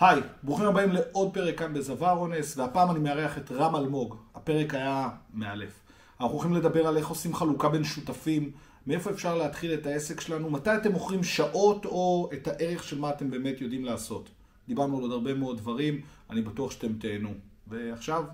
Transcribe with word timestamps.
היי, 0.00 0.20
ברוכים 0.42 0.66
הבאים 0.66 0.92
לעוד 0.92 1.34
פרק 1.34 1.58
כאן 1.58 1.74
בזוואר 1.74 2.18
אונס, 2.18 2.58
והפעם 2.58 2.90
אני 2.90 2.98
מארח 2.98 3.38
את 3.38 3.52
רם 3.52 3.76
אלמוג. 3.76 4.16
הפרק 4.34 4.74
היה 4.74 5.08
מאלף. 5.34 5.80
אנחנו 6.20 6.34
הולכים 6.34 6.54
לדבר 6.54 6.86
על 6.86 6.96
איך 6.96 7.08
עושים 7.08 7.34
חלוקה 7.34 7.68
בין 7.68 7.84
שותפים, 7.84 8.50
מאיפה 8.86 9.10
אפשר 9.10 9.38
להתחיל 9.38 9.74
את 9.74 9.86
העסק 9.86 10.20
שלנו, 10.20 10.50
מתי 10.50 10.76
אתם 10.76 10.92
מוכרים 10.92 11.24
שעות 11.24 11.84
או 11.84 12.30
את 12.32 12.48
הערך 12.48 12.84
של 12.84 12.98
מה 12.98 13.10
אתם 13.10 13.30
באמת 13.30 13.60
יודעים 13.60 13.84
לעשות. 13.84 14.28
דיברנו 14.68 14.96
על 14.96 15.02
עוד 15.02 15.12
הרבה 15.12 15.34
מאוד 15.34 15.58
דברים, 15.58 16.00
אני 16.30 16.42
בטוח 16.42 16.70
שאתם 16.70 16.92
תהנו. 16.92 17.34
ועכשיו, 17.66 18.24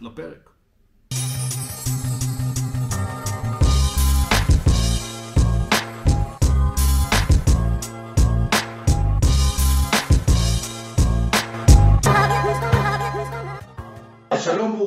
לפרק. 0.00 0.51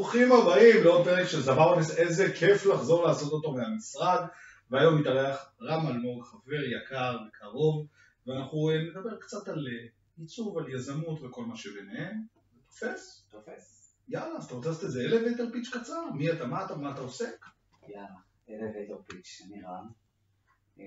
ברוכים 0.05 0.31
הבאים 0.31 0.83
לעוד 0.83 1.05
פרק 1.05 1.27
של 1.27 1.41
זבר 1.41 1.73
אונס, 1.73 1.97
איזה 1.97 2.33
כיף 2.39 2.65
לחזור 2.65 3.03
לעשות 3.07 3.31
אותו 3.31 3.51
מהמשרד 3.51 4.27
והיום 4.69 4.99
מתארח 5.01 5.53
רם 5.61 5.87
אלמוג, 5.87 6.23
חבר 6.23 6.63
יקר 6.63 7.17
וקרוב 7.27 7.87
ואנחנו 8.27 8.69
אה, 8.69 8.75
נדבר 8.77 9.19
קצת 9.19 9.47
על 9.47 9.67
אה, 9.67 9.87
עיצוב, 10.17 10.57
על 10.57 10.73
יזמות 10.73 11.21
וכל 11.23 11.45
מה 11.45 11.55
שביניהם. 11.55 12.21
תופס? 12.67 13.27
תופס. 13.29 13.95
יאללה, 14.07 14.37
אז 14.37 14.45
אתה 14.45 14.55
רוצה 14.55 14.69
לעשות 14.69 14.83
איזה 14.83 15.01
אלווייטר 15.01 15.51
פיץ' 15.51 15.69
קצר? 15.73 16.11
מי 16.17 16.31
אתה, 16.31 16.45
מה 16.45 16.65
אתה, 16.65 16.75
מה 16.75 16.93
אתה 16.93 17.01
עוסק? 17.01 17.45
יאללה, 17.87 18.07
אלווייטור 18.49 19.03
פיץ', 19.07 19.41
אני 19.45 19.61
רם. 19.61 19.87
אה, 20.79 20.85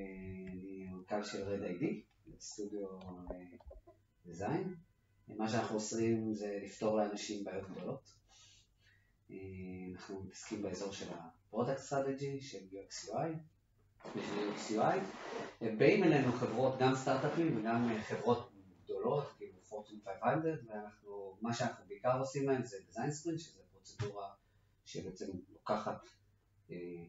אני 0.52 0.88
מנכ"ל 0.92 1.24
של 1.24 1.42
רד 1.42 1.62
איי-די, 1.62 2.02
סטודיו 2.40 2.88
דיזיין. 4.26 4.74
מה 5.28 5.48
שאנחנו 5.48 5.76
עושים 5.76 6.34
זה 6.34 6.58
לפתור 6.64 6.96
לאנשים 6.96 7.44
בעיות 7.44 7.70
גדולות. 7.70 8.17
אה, 9.30 9.36
אנחנו 9.94 10.20
מתעסקים 10.20 10.62
באזור 10.62 10.92
של 10.92 11.12
ה-Product 11.12 11.90
Strategy, 11.90 12.40
של 12.40 12.58
UX 12.72 13.08
UI, 13.08 13.28
של 14.14 14.20
UX 14.20 14.70
UI. 14.70 14.98
באים 15.78 16.04
אלינו 16.04 16.32
חברות, 16.32 16.78
גם 16.78 16.94
סטארט-אפים 16.94 17.58
וגם 17.58 17.90
אה, 17.90 18.02
חברות 18.02 18.52
גדולות, 18.84 19.24
כאילו 19.38 19.58
Fortune 19.70 20.10
500, 20.22 20.44
ואנחנו, 20.66 21.38
מה 21.40 21.54
שאנחנו 21.54 21.84
בעיקר 21.88 22.18
עושים 22.18 22.48
להם 22.48 22.64
זה 22.64 22.76
Design 22.90 22.98
Sprint, 22.98 23.38
שזה 23.38 23.60
פרוצדורה 23.72 24.28
שבעצם 24.84 25.26
לוקחת 25.52 26.08
אה, 26.70 27.04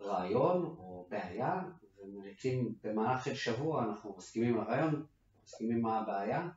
רעיון 0.00 0.62
או 0.78 1.06
בעיה, 1.10 1.62
ומריצים 1.98 2.74
במהלך 2.82 3.24
של 3.24 3.34
שבוע, 3.34 3.84
אנחנו 3.84 4.14
מסכימים 4.18 4.60
על 4.60 4.66
הרעיון, 4.66 5.06
מסכימים 5.44 5.82
מה 5.82 5.98
הבעיה, 5.98 6.48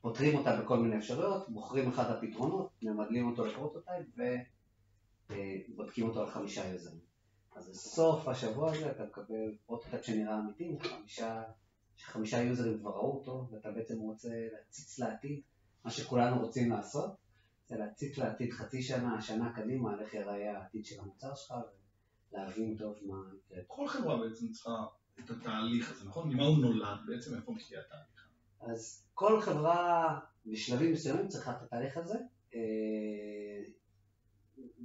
פותרים 0.00 0.38
אותה 0.38 0.62
בכל 0.62 0.78
מיני 0.78 0.98
אפשרויות, 0.98 1.48
בוחרים 1.48 1.88
אחד 1.88 2.10
הפתרונות, 2.10 2.70
ממדלים 2.82 3.30
אותו 3.30 3.44
ל 3.46 3.52
prototype 3.52 4.06
ובודקים 5.28 6.08
אותו 6.08 6.20
על 6.20 6.30
חמישה 6.30 6.68
יוזרים. 6.68 7.00
אז 7.56 7.68
בסוף 7.68 8.28
השבוע 8.28 8.72
הזה 8.72 8.90
אתה 8.90 9.04
מקבל 9.04 9.56
prototype 9.66 10.04
שנראה 10.04 10.38
אמיתי, 10.38 10.76
חמישה, 10.80 11.42
שחמישה 11.96 12.42
יוזרים 12.42 12.78
כבר 12.78 12.90
ראו 12.90 13.18
אותו, 13.18 13.48
ואתה 13.52 13.70
בעצם 13.70 13.98
רוצה 13.98 14.28
להציץ 14.52 14.98
לעתיד, 14.98 15.40
מה 15.84 15.90
שכולנו 15.90 16.40
רוצים 16.40 16.70
לעשות, 16.70 17.10
זה 17.68 17.76
להציץ 17.76 18.18
לעתיד 18.18 18.52
חצי 18.52 18.82
שנה, 18.82 19.22
שנה 19.22 19.52
קדימה, 19.56 19.92
על 19.92 20.00
איך 20.00 20.14
ייראה 20.14 20.58
העתיד 20.58 20.84
של 20.84 21.00
המוצר 21.00 21.34
שלך, 21.34 21.54
ולהבין 22.32 22.76
טוב 22.78 22.96
מה. 23.06 23.16
כל 23.66 23.88
חברה 23.88 24.16
בעצם 24.16 24.48
צריכה 24.52 24.86
את 25.18 25.30
התהליך 25.30 25.92
הזה, 25.92 26.08
נכון? 26.08 26.28
ממה 26.32 26.44
הוא 26.44 26.58
נולד 26.58 26.98
בעצם, 27.06 27.34
איפה 27.34 27.52
מגיע 27.52 27.80
התהליך? 27.80 28.17
אז 28.60 29.04
כל 29.14 29.40
חברה 29.40 30.18
בשלבים 30.46 30.92
מסוימים 30.92 31.28
צריכה 31.28 31.50
את 31.50 31.62
התהליך 31.62 31.96
הזה, 31.96 32.18
אה, 32.54 32.60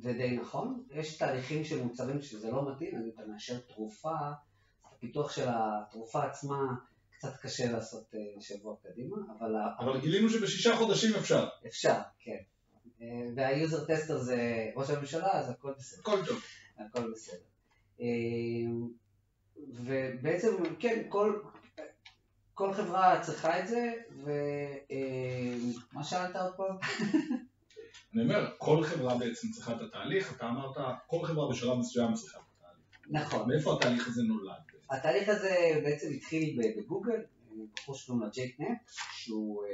זה 0.02 0.13
די 0.13 0.38
נכון. 0.38 0.83
יש 0.91 1.17
תהליכים 1.17 1.63
של 1.63 1.83
מוצרים 1.83 2.21
שזה 2.21 2.51
לא 2.51 2.72
מתאים, 2.72 2.95
אם 2.95 3.09
אתה 3.16 3.22
מאשר 3.28 3.59
תרופה, 3.59 4.16
הפיתוח 4.85 5.31
של 5.31 5.45
התרופה 5.47 6.23
עצמה 6.23 6.75
קצת 7.17 7.38
קשה 7.41 7.72
לעשות 7.72 8.16
אה, 8.16 8.41
שבוע 8.41 8.75
קדימה, 8.83 9.17
אבל... 9.39 9.56
אבל 9.79 10.00
גילינו 10.01 10.29
שבשישה 10.29 10.75
חודשים 10.75 11.16
אפשר. 11.16 11.47
אפשר, 11.67 12.00
כן. 12.19 12.38
אה, 13.01 13.07
והיוזר 13.35 13.85
טסטר 13.85 14.17
זה 14.17 14.69
ראש 14.75 14.89
הממשלה, 14.89 15.31
אז 15.31 15.50
הכל 15.50 15.73
בסדר. 15.78 16.00
הכל 16.01 16.25
טוב. 16.25 16.41
הכל 16.78 17.12
בסדר. 17.12 17.44
ובעצם, 19.69 20.63
כן, 20.79 21.06
כל, 21.09 21.41
כל 22.53 22.74
חברה 22.74 23.19
צריכה 23.22 23.59
את 23.59 23.68
זה, 23.68 23.91
ומה 24.12 24.31
אה, 26.00 26.03
שאלת 26.03 26.36
עוד 26.36 26.53
פעם? 26.58 26.78
אני 28.14 28.24
אומר, 28.24 28.52
כל 28.58 28.84
חברה 28.84 29.18
בעצם 29.18 29.47
צריכה 29.52 29.75
את 29.75 29.81
התהליך, 29.81 30.36
אתה 30.36 30.50
אמרת, 30.50 30.78
כל 31.08 31.25
חברה 31.25 31.50
בשלב 31.50 31.78
מסוים 31.78 32.13
צריכה 32.13 32.38
את 32.38 32.44
התהליך. 32.58 33.25
נכון. 33.25 33.50
מאיפה 33.50 33.74
התהליך 33.78 34.08
הזה 34.08 34.22
נולד? 34.24 34.62
התהליך 34.90 35.30
הזה 35.30 35.81
בעצם 35.84 36.08
התחיל 36.16 36.59
בגוגל, 36.78 37.24
בחור 37.75 37.96
שקוראים 37.96 38.24
לו 38.24 38.30
ג'ייק 38.31 38.58
שהוא 39.12 39.63
אה, 39.66 39.69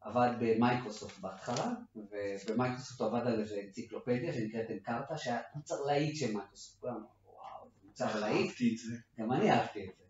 עבד 0.00 0.30
במייקרוסופט 0.40 1.18
בהתחלה, 1.18 1.70
ובמייקרוסופט 1.96 3.00
הוא 3.00 3.08
עבד 3.08 3.26
על 3.26 3.40
איזה 3.40 3.60
אנציקלופדיה 3.66 4.32
שנקראת 4.32 4.70
Encarta, 4.70 5.18
שהיה 5.18 5.40
מוצר 5.54 5.82
להיט 5.86 6.16
של 6.16 6.36
מייקרוסופט, 6.36 6.80
כולם 6.80 7.04
וואו, 7.26 7.68
מוצר 7.84 8.20
להיט. 8.20 8.46
אהבתי 8.46 8.72
את 8.72 8.78
זה. 8.78 8.96
גם 9.18 9.32
אני 9.32 9.50
אהבתי 9.52 9.84
את 9.84 9.90
זה. 9.98 10.03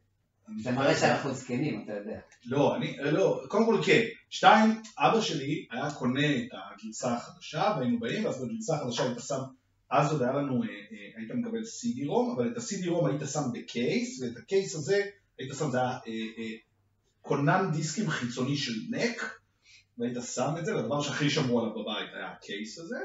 זה 0.63 0.71
מראה 0.71 0.97
שאנחנו 0.97 1.35
זקנים, 1.35 1.83
אתה 1.85 1.93
יודע. 1.93 2.19
לא, 2.45 2.77
אני, 2.77 2.97
לא, 3.13 3.43
קודם 3.49 3.67
כל 3.67 3.81
כן. 3.87 4.03
שתיים, 4.31 4.83
אבא 4.99 5.21
שלי 5.21 5.67
היה 5.71 5.91
קונה 5.91 6.37
את 6.37 6.49
הגרסה 6.53 7.15
החדשה, 7.15 7.75
והיינו 7.79 8.01
באים, 8.01 8.25
ואז 8.25 8.45
בגרסה 8.45 8.77
החדשה 8.77 9.03
היית 9.03 9.19
שם, 9.21 9.41
אז 9.91 10.13
עוד 10.13 10.23
היה 10.23 10.33
לנו, 10.33 10.63
אה, 10.63 10.69
אה, 10.69 11.11
היית 11.17 11.31
מקבל 11.31 11.61
CD-ROM, 11.61 12.37
אבל 12.37 12.53
את 12.53 12.57
ה-CD-ROM 12.57 13.09
היית 13.09 13.23
שם 13.33 13.41
ב 13.53 13.64
case, 13.64 14.23
ואת 14.23 14.37
ה 14.37 14.44
case 14.44 14.75
הזה 14.75 15.03
היית 15.39 15.53
שם, 15.59 15.71
זה 15.71 15.79
היה 15.79 15.99
אה, 16.07 16.57
קונן 17.21 17.71
דיסקים 17.73 18.11
חיצוני 18.11 18.57
של 18.57 18.73
נק, 18.91 19.39
והיית 19.99 20.17
שם 20.35 20.55
את 20.59 20.67
זה, 20.67 20.77
והדבר 20.77 21.03
שהכי 21.03 21.31
שמרו 21.31 21.61
עליו 21.61 21.73
בבית 21.73 22.09
היה 22.15 22.33
הקייס 22.33 22.79
הזה, 22.79 22.99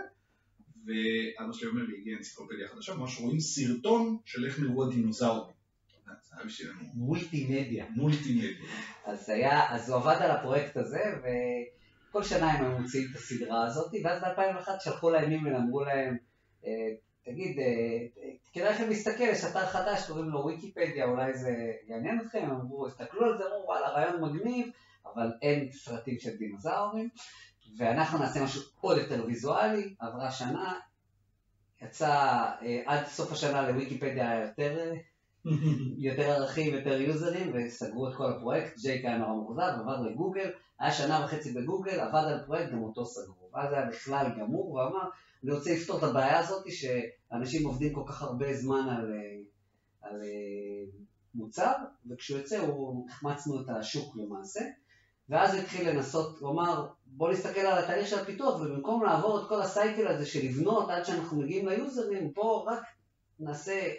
ואבא 0.86 1.54
שלי 1.54 1.68
אומר 1.68 1.82
לי, 1.84 1.98
הגיעה 1.98 2.18
אנציקלופדיה 2.18 2.68
חדשה, 2.68 2.94
ממש 2.94 3.20
רואים 3.20 3.40
סרטון 3.40 4.18
של 4.26 4.46
איך 4.46 4.60
נראו 4.60 4.88
הדינוזאורים. 4.88 5.59
מולטימדיה. 6.94 7.86
מולטימדיה. 7.96 8.50
אז 9.06 9.30
היה, 9.30 9.76
אז 9.76 9.90
הוא 9.90 9.98
עבד 9.98 10.22
על 10.22 10.32
הפרויקט 10.32 10.78
הזה, 10.78 11.04
וכל 11.20 12.24
שנה 12.24 12.52
הם 12.52 12.66
היו 12.66 12.80
מוציאים 12.80 13.08
את 13.12 13.16
הסדרה 13.16 13.66
הזאת, 13.66 13.92
ואז 14.04 14.22
ב-2001 14.22 14.80
שלחו 14.80 15.10
להם 15.10 15.32
אימייל, 15.32 15.56
אמרו 15.56 15.84
להם, 15.84 16.16
אה, 16.66 16.72
תגיד, 17.26 17.60
אה, 17.60 18.26
כדאי 18.54 18.74
לכם 18.74 18.90
להסתכל, 18.90 19.24
יש 19.24 19.44
אתר 19.44 19.66
חדש, 19.66 20.08
קוראים 20.08 20.30
לו 20.30 20.46
ויקיפדיה, 20.46 21.06
אולי 21.06 21.34
זה 21.34 21.52
יעניין 21.88 22.20
אתכם, 22.22 22.40
הם 22.44 22.52
אמרו, 22.52 22.86
הסתכלו 22.88 23.26
על 23.26 23.38
זה, 23.38 23.44
אמרו, 23.44 23.64
וואלה, 23.66 23.90
רעיון 23.90 24.22
מגניב, 24.22 24.68
אבל 25.06 25.32
אין 25.42 25.72
סרטים 25.72 26.20
של 26.20 26.30
דינוזאורים, 26.38 27.10
ואנחנו 27.78 28.18
נעשה 28.18 28.44
משהו 28.44 28.62
עוד 28.82 28.98
יותר 28.98 29.26
ויזואלי, 29.26 29.94
עברה 30.00 30.32
שנה, 30.32 30.74
יצא 31.82 32.10
אה, 32.62 32.82
עד 32.86 33.06
סוף 33.06 33.32
השנה 33.32 33.62
לוויקיפדיה 33.62 34.40
יותר 34.42 34.92
יותר 35.98 36.32
ערכים, 36.32 36.74
יותר 36.74 37.02
יוזרים, 37.02 37.52
וסגרו 37.54 38.10
את 38.10 38.16
כל 38.16 38.32
הפרויקט, 38.32 38.78
ג'ייק 38.80 39.06
היה 39.06 39.18
נורא 39.18 39.34
מאוכזב, 39.34 39.72
עבר 39.80 40.02
לגוגל, 40.02 40.50
היה 40.80 40.92
שנה 40.92 41.22
וחצי 41.26 41.54
בגוגל, 41.54 42.00
עבד 42.00 42.24
על 42.28 42.46
פרויקט, 42.46 42.72
גם 42.72 42.84
אותו 42.84 43.06
סגרו. 43.06 43.50
ואז 43.54 43.74
היה 43.74 43.86
בכלל 43.86 44.28
גמור, 44.40 44.74
ואמר, 44.74 45.10
אני 45.44 45.52
רוצה 45.52 45.74
לפתור 45.74 45.98
את 45.98 46.04
הבעיה 46.04 46.40
הזאת, 46.40 46.64
שאנשים 46.68 47.68
עובדים 47.68 47.94
כל 47.94 48.04
כך 48.08 48.22
הרבה 48.22 48.54
זמן 48.54 48.90
על, 48.90 49.14
על 50.02 50.22
מוצר, 51.36 51.74
וכשהוא 52.10 52.38
יוצא, 52.40 52.60
הוא, 52.60 53.06
החמצנו 53.10 53.62
את 53.62 53.70
השוק 53.70 54.16
למעשה. 54.18 54.62
ואז 55.30 55.56
התחיל 55.56 55.90
לנסות, 55.90 56.40
הוא 56.40 56.52
אמר, 56.52 56.88
בוא 57.06 57.32
נסתכל 57.32 57.60
על 57.60 57.84
התהליך 57.84 58.08
של 58.08 58.20
הפיתוח, 58.20 58.62
ובמקום 58.62 59.04
לעבור 59.04 59.42
את 59.42 59.50
כל 59.50 59.62
הסייקל 59.62 60.08
הזה 60.08 60.26
של 60.26 60.46
לבנות 60.46 60.90
עד 60.90 61.06
שאנחנו 61.06 61.42
מגיעים 61.42 61.68
ליוזרים, 61.68 62.32
פה 62.32 62.66
רק 62.68 62.84
נעשה 63.40 63.90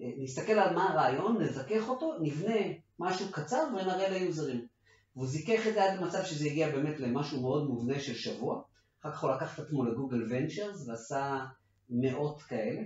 נסתכל 0.00 0.52
על 0.52 0.74
מה 0.74 0.88
הרעיון, 0.88 1.42
נזכך 1.42 1.88
אותו, 1.88 2.14
נבנה 2.20 2.60
משהו 2.98 3.32
קצר 3.32 3.62
ונראה 3.74 4.08
ליוזרים. 4.08 4.66
והוא 5.16 5.26
זיכך 5.26 5.66
את 5.66 5.74
זה 5.74 5.84
עד 5.84 5.98
למצב 5.98 6.24
שזה 6.24 6.46
הגיע 6.46 6.68
באמת 6.70 7.00
למשהו 7.00 7.40
מאוד 7.40 7.68
מובנה 7.68 7.98
של 7.98 8.14
שבוע. 8.14 8.60
אחר 9.00 9.12
כך 9.12 9.22
הוא 9.22 9.30
לקח 9.30 9.54
את 9.54 9.64
עצמו 9.64 9.84
לגוגל 9.84 10.22
ונצ'רס 10.28 10.88
ועשה 10.88 11.40
מאות 11.90 12.42
כאלה, 12.42 12.80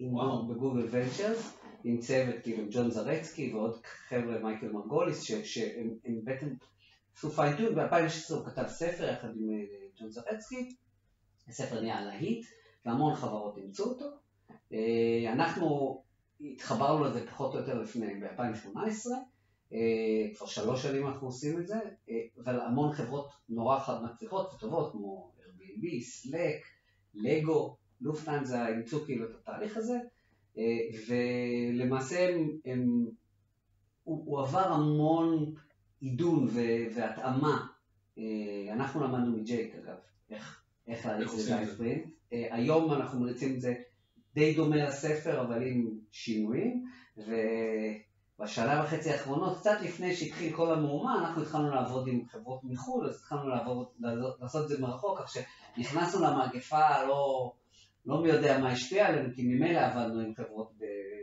וואו. 0.00 0.46
בגוגל 0.46 0.86
ונצ'רס, 0.90 1.50
עם 1.84 1.98
צוות 1.98 2.34
כאילו 2.42 2.64
ג'ון 2.70 2.90
זרצקי 2.90 3.52
ועוד 3.52 3.76
חבר'ה 3.84 4.38
מייקל 4.38 4.68
מרגוליס, 4.68 5.20
שהם 5.42 5.90
בעצם 6.24 6.46
עשו 7.16 7.30
פיינטיון, 7.30 7.74
ב-2016 7.74 8.34
הוא 8.34 8.44
כתב 8.44 8.66
ספר 8.66 9.04
יחד 9.04 9.28
עם 9.34 9.50
אה, 9.50 9.86
ג'ון 9.98 10.10
זרצקי, 10.10 10.68
הספר 11.48 11.80
נהיה 11.80 12.00
להיט, 12.00 12.46
והמון 12.86 13.14
חברות 13.14 13.56
אימצו 13.56 13.84
אותו. 13.84 14.06
אה, 14.72 15.32
אנחנו 15.32 15.98
התחברנו 16.40 17.04
לזה 17.04 17.26
פחות 17.26 17.54
או 17.54 17.60
יותר 17.60 17.80
לפני, 17.80 18.20
ב-2018, 18.20 19.10
אה, 19.72 20.34
כבר 20.36 20.46
שלוש 20.46 20.82
שנים 20.82 21.06
אנחנו 21.06 21.26
עושים 21.26 21.60
את 21.60 21.66
זה, 21.66 21.80
אה, 22.08 22.20
אבל 22.44 22.60
המון 22.60 22.92
חברות 22.92 23.30
נורא 23.48 23.78
חד 23.78 24.02
מצליחות 24.02 24.54
וטובות, 24.54 24.92
כמו 24.92 25.32
Airbnb, 25.38 25.84
Slack, 25.84 26.64
לגו, 27.14 27.76
לופטנזה, 28.00 28.66
אימצו 28.66 29.04
כאילו 29.04 29.24
את 29.24 29.34
התהליך 29.34 29.76
הזה, 29.76 29.98
אה, 30.58 30.64
ולמעשה 31.08 32.28
הם, 32.28 32.50
הם, 32.64 33.06
הוא, 34.04 34.22
הוא 34.26 34.40
עבר 34.40 34.72
המון 34.72 35.54
עידון 36.00 36.48
והתאמה. 36.94 37.66
אנחנו 38.72 39.00
למדנו 39.00 39.36
מג'ייק 39.36 39.74
אגב, 39.74 39.96
איך, 40.30 40.62
איך 40.86 41.06
להריץ 41.06 41.32
את 41.32 41.38
זה 41.38 41.72
ספרינט. 41.74 42.04
היום 42.30 42.92
אנחנו 42.92 43.20
מריצים 43.20 43.54
את 43.54 43.60
זה 43.60 43.74
די 44.38 44.54
דומה 44.54 44.76
לספר, 44.76 45.40
אבל 45.40 45.62
עם 45.62 45.98
שינויים, 46.12 46.84
ו... 47.18 47.34
בשנה 48.40 48.84
וחצי 48.84 49.10
האחרונות, 49.10 49.58
קצת 49.58 49.78
לפני 49.82 50.16
שהתחיל 50.16 50.56
כל 50.56 50.72
המהומה, 50.72 51.18
אנחנו 51.20 51.42
התחלנו 51.42 51.70
לעבוד 51.70 52.08
עם 52.08 52.26
חברות 52.26 52.60
מחו"ל, 52.64 53.06
אז 53.06 53.16
התחלנו 53.16 53.48
לעבוד, 53.48 53.86
לעשות 54.40 54.62
את 54.64 54.68
זה 54.68 54.80
מרחוק, 54.80 55.20
כך 55.20 55.32
שנכנסנו 55.32 56.20
למגפה, 56.24 57.04
לא, 57.06 57.52
לא 58.06 58.22
מי 58.22 58.28
יודע 58.28 58.58
מה 58.58 58.72
השפיע 58.72 59.06
עלינו, 59.06 59.34
כי 59.34 59.42
ממילא 59.42 59.78
עבדנו 59.78 60.20
עם 60.20 60.34
חברות 60.34 60.72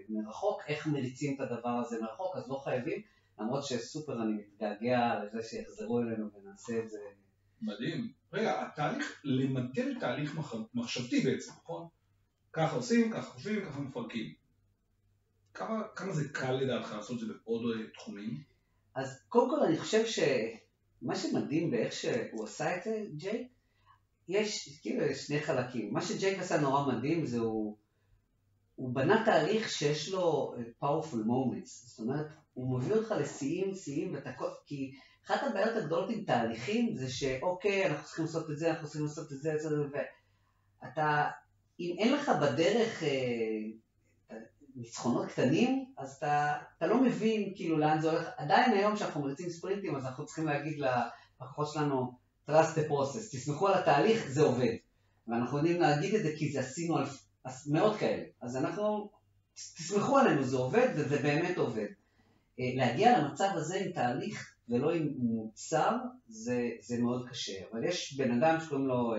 מרחוק, 0.09 0.61
איך 0.67 0.87
מריצים 0.87 1.35
את 1.35 1.39
הדבר 1.39 1.69
הזה 1.69 2.01
מרחוק, 2.01 2.35
אז 2.35 2.49
לא 2.49 2.55
חייבים, 2.63 3.01
למרות 3.39 3.63
שסופר 3.63 4.23
אני 4.23 4.33
מתגעגע 4.33 5.23
לזה 5.23 5.43
שיחזרו 5.43 5.99
אלינו 5.99 6.29
ונעשה 6.33 6.79
את 6.79 6.89
זה. 6.89 6.99
מדהים. 7.61 8.11
רגע, 8.33 8.61
התהליך, 8.61 9.21
למדל 9.23 9.99
תהליך 9.99 10.39
מחשבתי 10.73 11.21
בעצם, 11.21 11.51
נכון? 11.63 11.87
ככה 12.55 12.75
עושים, 12.75 13.11
ככה 13.11 13.31
חושבים, 13.31 13.65
ככה 13.65 13.79
מפרקים. 13.79 14.33
כמה, 15.53 15.83
כמה 15.95 16.13
זה 16.13 16.29
קל 16.29 16.51
לדעתך 16.51 16.93
לעשות 16.93 17.23
את 17.23 17.27
זה 17.27 17.33
בעוד 17.33 17.61
תחומים? 17.93 18.43
אז 18.95 19.23
קודם 19.29 19.49
כל 19.49 19.65
אני 19.65 19.77
חושב 19.77 20.05
שמה 20.05 21.15
שמדהים 21.15 21.71
באיך 21.71 21.93
שהוא 21.93 22.43
עשה 22.43 22.77
את 22.77 22.83
זה, 22.83 23.03
ג'ייק, 23.17 23.47
יש 24.27 24.79
כאילו 24.81 25.15
שני 25.15 25.41
חלקים. 25.41 25.93
מה 25.93 26.01
שג'ייק 26.01 26.39
עשה 26.39 26.61
נורא 26.61 26.95
מדהים 26.95 27.25
זה 27.25 27.39
הוא, 27.39 27.77
הוא 28.75 28.95
בנה 28.95 29.25
תהליך 29.25 29.69
שיש 29.69 30.09
לו 30.09 30.55
powerful 30.83 31.25
moments. 31.27 31.65
זאת 31.65 31.99
אומרת, 31.99 32.27
הוא 32.53 32.79
מביא 32.79 32.95
אותך 32.95 33.11
לשיאים, 33.11 33.75
שיאים, 33.75 34.13
ואתה... 34.13 34.31
כי 34.65 34.91
אחת 35.25 35.43
הבעיות 35.43 35.75
הגדולות 35.77 36.09
עם 36.09 36.23
תהליכים 36.23 36.95
זה 36.95 37.09
שאוקיי, 37.09 37.87
אנחנו 37.87 38.05
צריכים 38.05 38.25
לעשות 38.25 38.49
את 38.49 38.57
זה, 38.57 38.71
אנחנו 38.71 38.87
צריכים 38.87 39.05
לעשות 39.05 39.31
את 39.31 39.41
זה, 39.41 39.53
את 39.53 39.59
זה, 39.59 39.69
ואתה, 40.81 41.29
אם 41.79 41.95
אין 41.99 42.13
לך 42.13 42.31
בדרך 42.41 43.03
אה, 43.03 43.09
ניצחונות 44.75 45.27
קטנים, 45.27 45.85
אז 45.97 46.15
אתה, 46.15 46.57
אתה 46.77 46.87
לא 46.87 47.03
מבין 47.03 47.53
כאילו 47.55 47.77
לאן 47.77 48.01
זה 48.01 48.11
הולך. 48.11 48.29
עדיין 48.37 48.71
היום 48.71 48.95
כשאנחנו 48.95 49.21
מריצים 49.21 49.49
ספרינטים, 49.49 49.95
אז 49.95 50.05
אנחנו 50.05 50.25
צריכים 50.25 50.45
להגיד 50.45 50.79
ללקוחות 50.79 51.67
שלנו, 51.73 52.13
trust 52.49 52.75
the 52.75 52.89
process, 52.89 53.31
תסמכו 53.31 53.67
על 53.67 53.73
התהליך, 53.73 54.27
זה 54.27 54.41
עובד. 54.41 54.75
ואנחנו 55.27 55.57
יודעים 55.57 55.81
להגיד 55.81 56.15
את 56.15 56.23
זה 56.23 56.31
כי 56.37 56.51
זה 56.51 56.59
עשינו 56.59 56.97
על 56.97 57.05
מאות 57.67 57.97
כאלה. 57.97 58.23
אז 58.41 58.57
אנחנו, 58.57 59.09
תסמכו 59.53 60.17
עלינו, 60.17 60.43
זה 60.43 60.57
עובד 60.57 60.87
וזה 60.95 61.21
באמת 61.21 61.57
עובד. 61.57 61.87
אה, 62.59 62.71
להגיע 62.75 63.19
למצב 63.19 63.49
הזה 63.53 63.75
עם 63.75 63.91
תהליך 63.91 64.55
ולא 64.69 64.93
עם 64.93 65.09
מוצר, 65.17 65.97
זה, 66.27 66.69
זה 66.81 67.01
מאוד 67.01 67.29
קשה. 67.29 67.53
אבל 67.71 67.83
יש 67.83 68.17
בן 68.17 68.43
אדם 68.43 68.59
שקוראים 68.59 68.87
לו 68.87 69.15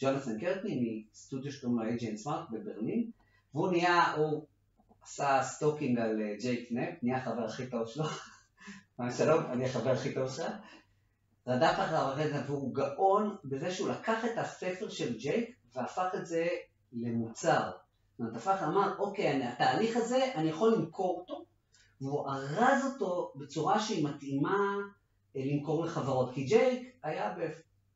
ג'ונתן 0.00 0.40
קורטני, 0.40 1.04
מסטודיו 1.12 1.52
שקוראים 1.52 1.78
לו 1.78 1.94
AJ 1.94 2.16
Smart 2.16 2.50
בברלין, 2.50 3.10
והוא 3.54 3.70
נהיה, 3.70 4.12
הוא 4.12 4.46
עשה 5.02 5.42
stalking 5.42 5.98
על 5.98 6.22
אה, 6.22 6.34
ג'ייק 6.40 6.68
נפ, 6.72 6.94
נהיה 7.02 7.18
החבר 7.18 7.44
הכי 7.44 7.66
טוב 7.66 7.86
שלו. 7.86 8.04
שלום, 9.18 9.44
אני 9.46 9.64
החבר 9.64 9.90
הכי 9.90 10.14
טוב 10.14 10.30
שלך. 10.30 10.52
רדף 11.46 11.74
אחריו 11.78 12.12
אחרי 12.12 12.28
זה, 12.30 12.42
והוא 12.46 12.74
גאון 12.74 13.36
בזה 13.44 13.70
שהוא 13.70 13.88
לקח 13.88 14.24
את 14.24 14.38
הספר 14.38 14.88
של 14.88 15.18
ג'ייק 15.18 15.56
והפך 15.74 16.08
את 16.14 16.26
זה 16.26 16.46
למוצר. 16.92 17.70
זאת 18.10 18.20
אומרת, 18.20 18.36
הפך, 18.36 18.62
אמר, 18.62 18.98
אוקיי, 18.98 19.44
התהליך 19.44 19.96
הזה, 19.96 20.32
אני 20.34 20.48
יכול 20.48 20.74
למכור 20.74 21.20
אותו, 21.20 21.44
והוא 22.00 22.30
ארז 22.30 22.92
אותו 22.92 23.32
בצורה 23.36 23.80
שהיא 23.80 24.08
מתאימה 24.08 24.76
אה, 25.36 25.42
למכור 25.44 25.84
לחברות. 25.84 26.34
כי 26.34 26.44
ג'ייק 26.44 26.96
היה 27.02 27.34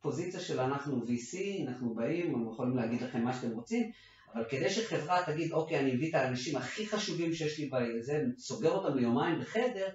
בפוזיציה 0.00 0.40
של 0.40 0.60
אנחנו 0.60 1.02
VC, 1.02 1.38
אנחנו 1.68 1.94
באים, 1.94 2.34
אנחנו 2.34 2.52
יכולים 2.52 2.76
להגיד 2.76 3.02
לכם 3.02 3.22
מה 3.22 3.32
שאתם 3.32 3.50
רוצים, 3.50 3.90
אבל 4.34 4.44
כדי 4.48 4.70
שחברה 4.70 5.22
תגיד, 5.26 5.52
אוקיי, 5.52 5.80
אני 5.80 5.94
מביא 5.94 6.08
את 6.10 6.14
האנשים 6.14 6.56
הכי 6.56 6.86
חשובים 6.86 7.34
שיש 7.34 7.58
לי 7.58 7.70
בזה, 7.72 8.22
סוגר 8.38 8.70
אותם 8.70 8.98
ליומיים 8.98 9.40
בחדר, 9.40 9.88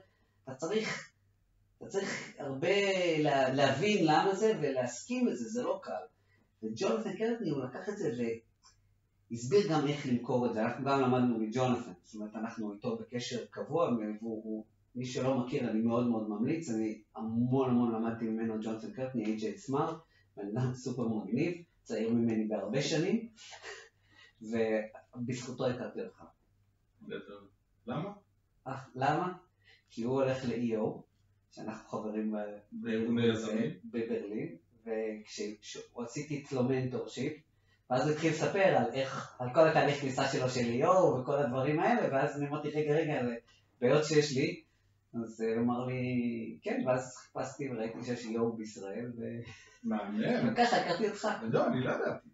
אתה 0.43 0.53
צריך, 0.55 1.09
אתה 1.77 1.87
צריך 1.87 2.33
הרבה 2.39 2.77
להבין 3.53 4.05
למה 4.05 4.35
זה 4.35 4.53
ולהסכים 4.61 5.27
לזה, 5.27 5.49
זה 5.49 5.63
לא 5.63 5.79
קל. 5.83 5.91
וג'ונתן 6.63 7.17
קרטני, 7.17 7.49
הוא 7.49 7.63
לקח 7.63 7.89
את 7.89 7.97
זה 7.97 8.11
והסביר 9.31 9.67
גם 9.69 9.87
איך 9.87 10.05
למכור 10.05 10.45
את 10.47 10.53
זה. 10.53 10.61
אנחנו 10.61 10.85
גם 10.85 11.01
למדנו 11.01 11.39
מג'ונתן, 11.39 11.91
זאת 12.03 12.15
אומרת, 12.15 12.35
אנחנו 12.35 12.73
איתו 12.73 12.97
בקשר 12.97 13.45
קבוע, 13.49 13.89
והוא, 14.21 14.65
מי 14.95 15.05
שלא 15.05 15.37
מכיר, 15.37 15.69
אני 15.69 15.81
מאוד 15.81 16.07
מאוד 16.07 16.29
ממליץ, 16.29 16.69
אני 16.69 17.01
המון 17.15 17.69
המון 17.69 17.95
למדתי 17.95 18.25
ממנו 18.25 18.55
ג'ונתן 18.63 18.91
קרטני, 18.91 19.25
איי.ג'יי 19.25 19.57
סמארט, 19.57 19.97
בן 20.37 20.43
אדם 20.47 20.73
סופר 20.73 21.07
מגניב, 21.07 21.53
צעיר 21.83 22.13
ממני 22.13 22.47
בהרבה 22.47 22.81
שנים. 22.81 23.29
ובזכותו 24.51 25.67
הכרתי 25.67 26.01
אותך. 26.01 26.23
למה? 27.87 28.13
אה, 28.67 28.77
למה? 28.95 29.33
כי 29.89 30.03
הוא 30.03 30.13
הולך 30.21 30.45
ל-EO, 30.45 31.01
שאנחנו 31.51 31.89
חברים 31.89 32.35
בברלין, 33.83 34.55
וכשהוא 34.81 36.03
עשיתי 36.03 36.43
אצלו 36.43 36.63
מנטורשיפ, 36.63 37.33
ואז 37.89 38.07
הוא 38.07 38.11
התחיל 38.11 38.31
לספר 38.31 38.59
על 38.59 38.91
איך, 38.93 39.35
על 39.39 39.53
כל 39.53 39.67
התהליך 39.67 40.01
כניסה 40.01 40.27
שלו 40.27 40.49
של 40.49 40.61
EO 40.61 41.05
וכל 41.05 41.35
הדברים 41.37 41.79
האלה, 41.79 42.07
ואז 42.11 42.37
אני 42.37 42.47
אמרתי, 42.47 42.69
רגע, 42.69 42.93
רגע, 42.93 43.21
בעיות 43.81 44.05
שיש 44.05 44.37
לי, 44.37 44.62
אז 45.13 45.41
הוא 45.41 45.63
אמר 45.63 45.85
לי, 45.85 46.59
כן, 46.61 46.83
ואז 46.87 47.15
חיפשתי 47.17 47.71
וראיתי 47.71 48.03
שיש 48.03 48.25
EO 48.25 48.57
בישראל, 48.57 49.11
ו... 49.17 49.21
מעניין. 49.83 50.47
וככה 50.49 50.77
הכרתי 50.77 51.09
אותך. 51.09 51.27
לא, 51.51 51.67
אני 51.67 51.83
לא 51.83 51.91
ידעתי. 51.91 52.29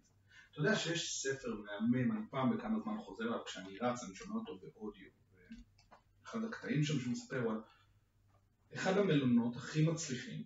אתה 0.52 0.60
יודע 0.60 0.76
שיש 0.76 1.22
ספר 1.22 1.48
מהמם, 1.48 2.12
אני 2.12 2.20
פעם 2.30 2.56
בכמה 2.56 2.80
זמן 2.80 2.98
חוזר 2.98 3.24
עליו, 3.24 3.44
כשאני 3.46 3.78
רץ 3.78 4.04
אני 4.04 4.14
שומע 4.14 4.34
אותו 4.34 4.58
באודיו. 4.58 5.08
אחד 6.26 6.44
הקטעים 6.44 6.84
שם 6.84 7.00
שהוא 7.00 7.12
מספר 7.12 7.40
הוא 7.40 7.52
על 7.52 7.60
אחד 8.74 8.98
המלונות 8.98 9.56
הכי 9.56 9.86
מצליחים 9.86 10.42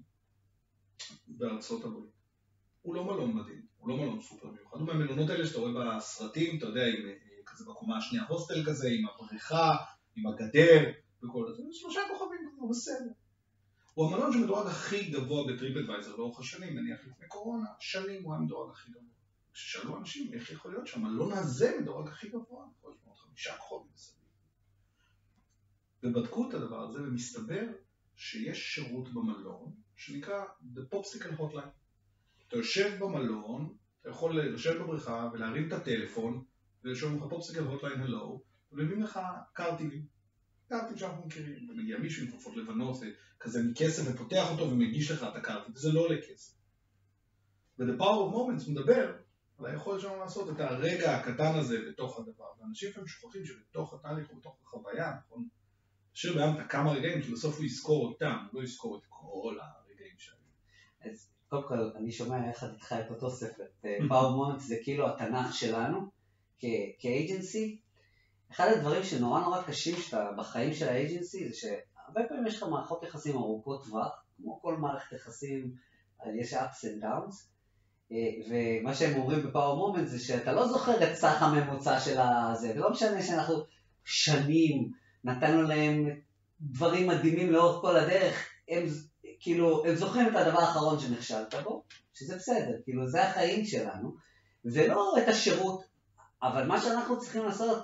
בארצות 1.27 1.85
הברית. 1.85 2.11
הוא 2.83 2.95
לא 2.95 3.05
מלון 3.05 3.37
מדהים, 3.37 3.63
הוא 3.77 3.89
לא 3.89 3.97
מלון 3.97 4.21
סופר 4.21 4.51
מיוחד, 4.51 4.79
הוא 4.79 4.87
מהמלונות 4.87 5.31
האלה 5.31 5.47
שאתה 5.47 5.59
רואה 5.59 5.97
בסרטים, 5.97 6.59
אתה 6.59 6.67
יודע, 6.67 6.87
עם, 6.87 7.07
אה, 7.07 7.15
כזה 7.47 7.65
בקומה 7.65 7.99
השנייה 7.99 8.25
הוסטל 8.29 8.65
כזה, 8.67 8.89
עם 8.89 9.07
הבריכה, 9.09 9.77
עם 10.17 10.27
הגדר 10.27 10.93
וכל 11.25 11.53
זה, 11.57 11.63
שלושה 11.73 12.01
כוכבים, 12.11 12.51
הוא 12.57 12.71
בסדר. 12.71 13.13
הוא 13.95 14.07
המלון 14.07 14.33
שמדורג 14.33 14.67
הכי 14.67 15.11
גבוה 15.11 15.53
בטריפ 15.53 15.77
אדוויזר 15.77 16.17
לאורך 16.17 16.39
השנים, 16.39 16.79
נניח 16.79 17.01
לפני 17.07 17.29
קורונה, 17.29 17.67
שנים 17.81 18.25
הוא 18.25 18.35
המדורג 18.35 18.71
הכי 18.71 18.91
גבוה. 18.91 19.15
כששאלו 19.53 19.99
אנשים 19.99 20.35
איך 20.35 20.51
יכול 20.51 20.73
להיות 20.73 20.87
שהמלון 20.87 21.33
הזה 21.33 21.77
מדורג 21.81 22.09
הכי 22.09 22.29
גבוה, 22.29 22.67
יכול 22.79 22.91
להיות 22.91 23.05
מאוד 23.05 23.17
חמישה 23.17 23.57
כחולים 23.57 23.89
מסביב. 23.95 24.25
ובדקו 26.03 26.49
את 26.49 26.55
הדבר 26.55 26.89
הזה 26.89 27.03
ומסתבר 27.03 27.67
שיש 28.17 28.75
שירות 28.75 29.15
במלון 29.15 29.73
שנקרא 29.97 30.45
The 30.75 30.95
Popsicle 30.95 31.41
Hotline. 31.41 31.71
אתה 32.49 32.57
יושב 32.57 32.99
במלון, 33.01 33.77
אתה 34.01 34.09
יכול 34.11 34.41
לשבת 34.41 34.81
בבריכה 34.81 35.31
ולהרים 35.33 35.69
את 35.69 35.73
הטלפון 35.73 36.45
ולשאול 36.85 37.17
לך 37.17 37.23
פופסיקל 37.31 37.65
הוטליין 37.65 38.01
הלו 38.01 38.43
ומביאים 38.73 39.03
לך 39.03 39.21
קארטים, 39.53 40.07
קארטים 40.81 40.99
שאנחנו 40.99 41.27
מכירים, 41.27 41.71
ומגיע 41.71 41.99
מישהו 41.99 42.25
עם 42.25 42.31
כפפות 42.31 42.57
לבנות 42.57 42.97
וכזה 43.39 43.63
מכסף 43.63 44.03
ופותח 44.07 44.51
אותו 44.51 44.71
ומגיש 44.71 45.11
לך 45.11 45.23
את 45.23 45.37
הקארטים, 45.37 45.75
וזה 45.75 45.93
לא 45.93 46.01
עולה 46.01 46.17
כסף. 46.29 46.55
ו-The 47.79 48.01
Power 48.01 48.03
of 48.03 48.35
Moments 48.35 48.71
מדבר 48.71 49.17
על 49.59 49.67
היכולת 49.67 50.01
שלנו 50.01 50.21
לעשות 50.21 50.51
את 50.51 50.61
הרגע 50.61 51.17
הקטן 51.17 51.55
הזה 51.55 51.79
בתוך 51.89 52.19
הדבר. 52.19 52.45
ואנשים 52.61 52.91
לפעמים 52.91 53.09
שוכחים 53.09 53.45
שבתוך 53.45 53.95
התהליך 53.95 54.33
ובתוך 54.33 54.57
החוויה, 54.63 55.13
נכון? 55.27 55.49
תשאיר 56.13 56.35
באמצע 56.35 56.65
כמה 56.65 56.93
רגעים, 56.93 57.23
כי 57.23 57.33
בסוף 57.33 57.57
הוא 57.57 57.65
יזכור 57.65 58.09
אותם, 58.09 58.37
הוא 58.53 58.61
לא 58.61 58.65
יזכור 58.65 58.97
את 58.97 59.03
כל 59.09 59.59
הרגעים 59.61 60.15
שהיו. 60.19 60.37
אז 61.01 61.31
קודם 61.49 61.69
כל, 61.69 61.91
אני 61.97 62.13
שומע 62.13 62.49
איתך 62.49 62.93
את 62.93 63.11
אותו 63.11 63.31
ספר. 63.31 63.65
Power 64.09 64.32
Moment 64.32 64.61
זה 64.61 64.77
כאילו 64.83 65.09
התנ"ך 65.09 65.55
שלנו, 65.55 66.11
כ 66.99 67.17
agency. 67.17 67.81
אחד 68.55 68.69
הדברים 68.69 69.03
שנורא 69.05 69.41
נורא 69.41 69.63
קשים 69.63 69.97
שאתה 69.97 70.31
בחיים 70.37 70.75
של 70.75 70.89
ה 70.89 70.96
agency, 70.96 71.49
זה 71.49 71.55
שהרבה 71.55 72.29
פעמים 72.29 72.47
יש 72.47 72.57
לך 72.57 72.63
מערכות 72.63 73.03
יחסים 73.03 73.37
ארוכות 73.37 73.85
טווח, 73.85 74.23
כמו 74.37 74.61
כל 74.63 74.77
מערכת 74.77 75.13
יחסים, 75.13 75.75
יש 76.41 76.55
ups 76.55 76.85
and 76.85 77.03
downs, 77.03 77.35
אה, 78.13 78.17
ומה 78.49 78.95
שהם 78.95 79.21
אומרים 79.21 79.43
ב 79.43 79.49
Power 79.49 79.77
Moment 79.77 80.09
זה 80.09 80.25
שאתה 80.25 80.53
לא 80.53 80.69
זוכר 80.69 81.11
את 81.11 81.17
סך 81.17 81.43
הממוצע 81.43 82.01
של 82.01 82.21
הזה, 82.21 82.73
ולא 82.75 82.91
משנה 82.91 83.23
שאנחנו 83.23 83.55
שנים 84.05 84.93
נתנו 85.25 85.63
להם 85.63 86.11
דברים 86.61 87.09
מדהימים 87.09 87.53
לאורך 87.53 87.81
כל 87.81 87.97
הדרך, 87.97 88.49
הם 88.69 88.87
כאילו, 89.41 89.87
הם 89.87 89.95
זוכרים 89.95 90.29
את 90.29 90.37
הדבר 90.37 90.61
האחרון 90.61 91.01
שנכשלת 91.01 91.55
בו, 91.65 91.83
שזה 92.15 92.37
בסדר, 92.37 92.77
כאילו 92.85 93.07
זה 93.07 93.29
החיים 93.29 93.65
שלנו, 93.65 94.15
ולא 94.65 95.15
את 95.19 95.29
השירות, 95.29 95.94
אבל 96.49 96.67
מה 96.67 96.81
שאנחנו 96.81 97.21
צריכים 97.21 97.45
לעשות 97.45 97.79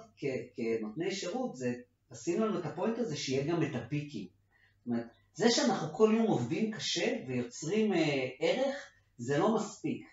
כנותני 0.56 1.10
שירות 1.10 1.56
זה 1.56 1.74
לשים 2.10 2.40
לנו 2.40 2.58
את 2.58 2.66
הפוינט 2.66 2.98
הזה 2.98 3.16
שיהיה 3.16 3.52
גם 3.52 3.62
את 3.62 3.74
הפיקים. 3.74 4.26
זאת 4.26 4.86
אומרת, 4.86 5.06
זה 5.34 5.50
שאנחנו 5.50 5.92
כל 5.92 6.12
יום 6.16 6.26
עובדים 6.26 6.72
קשה 6.72 7.16
ויוצרים 7.26 7.92
אה, 7.92 8.28
ערך, 8.40 8.76
זה 9.18 9.38
לא 9.38 9.54
מספיק. 9.54 10.06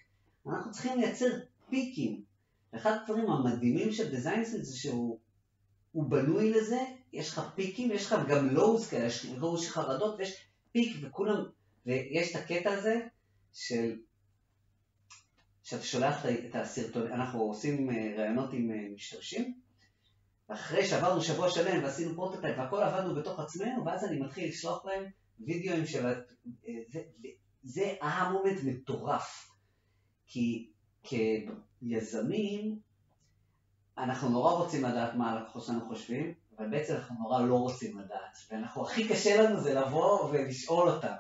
אנחנו 0.47 0.71
צריכים 0.71 0.99
לייצר 0.99 1.25
פיקים. 1.69 2.23
אחד 2.75 2.97
הדברים 3.01 3.29
המדהימים 3.29 3.91
של 3.91 4.15
design 4.15 4.39
sprint 4.39 4.63
זה 4.63 4.77
שהוא 4.77 5.19
בנוי 6.09 6.51
לזה, 6.51 6.79
יש 7.13 7.29
לך 7.29 7.41
פיקים, 7.55 7.91
יש 7.91 8.05
לך 8.05 8.15
גם 8.29 8.49
lows 8.49 8.89
כאלה, 8.89 9.05
יש 9.05 9.25
lows 9.25 9.69
חרדות 9.69 10.15
ויש 10.19 10.45
peak 10.71 10.97
וכולם, 11.01 11.43
ויש 11.85 12.35
את 12.35 12.41
הקטע 12.41 12.71
הזה 12.71 12.99
של, 13.53 13.97
שאתה 15.67 15.83
שולח 15.83 16.25
את 16.25 16.55
הסרטון, 16.55 17.11
אנחנו 17.11 17.41
עושים 17.41 17.89
אה, 17.89 18.13
ראיונות 18.17 18.53
עם 18.53 18.71
אה, 18.71 18.87
משתמשים, 18.95 19.53
אחרי 20.47 20.85
שעברנו 20.85 21.21
שבוע 21.21 21.49
שלם 21.49 21.83
ועשינו 21.83 22.15
prototype 22.15 22.57
והכל 22.57 22.83
עבדנו 22.83 23.15
בתוך 23.15 23.39
עצמנו, 23.39 23.85
ואז 23.85 24.05
אני 24.05 24.19
מתחיל 24.19 24.49
לשלוח 24.49 24.85
להם 24.85 25.03
וידאוים 25.39 25.85
של... 25.85 26.05
אה, 26.05 26.13
זה, 26.87 26.99
זה 27.63 27.93
היה 28.01 28.29
מומנט 28.31 28.63
מטורף, 28.63 29.51
כי 30.27 30.71
כיזמים, 31.03 32.79
אנחנו 33.97 34.29
נורא 34.29 34.51
רוצים 34.51 34.83
לדעת 34.83 35.15
מה 35.15 35.31
הלקוחות 35.31 35.63
שלנו 35.63 35.87
חושבים, 35.87 36.33
אבל 36.57 36.69
בעצם 36.69 36.95
אנחנו 36.95 37.15
נורא 37.19 37.41
לא 37.41 37.55
רוצים 37.55 37.99
לדעת, 37.99 38.37
ואנחנו, 38.51 38.83
הכי 38.83 39.07
קשה 39.07 39.43
לנו 39.43 39.61
זה 39.61 39.73
לבוא 39.73 40.29
ולשאול 40.29 40.89
אותם. 40.89 41.13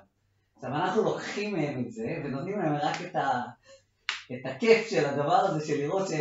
עכשיו 0.55 0.75
אנחנו 0.75 1.03
לוקחים 1.03 1.53
מהם 1.53 1.85
את 1.85 1.91
זה, 1.91 2.21
ונותנים 2.25 2.59
להם 2.59 2.75
רק 2.75 3.01
את, 3.01 3.15
ה, 3.15 3.43
את 4.31 4.45
הכיף 4.45 4.89
של 4.89 5.05
הדבר 5.05 5.35
הזה, 5.35 5.67
של 5.67 5.77
לראות 5.77 6.07
ש... 6.07 6.11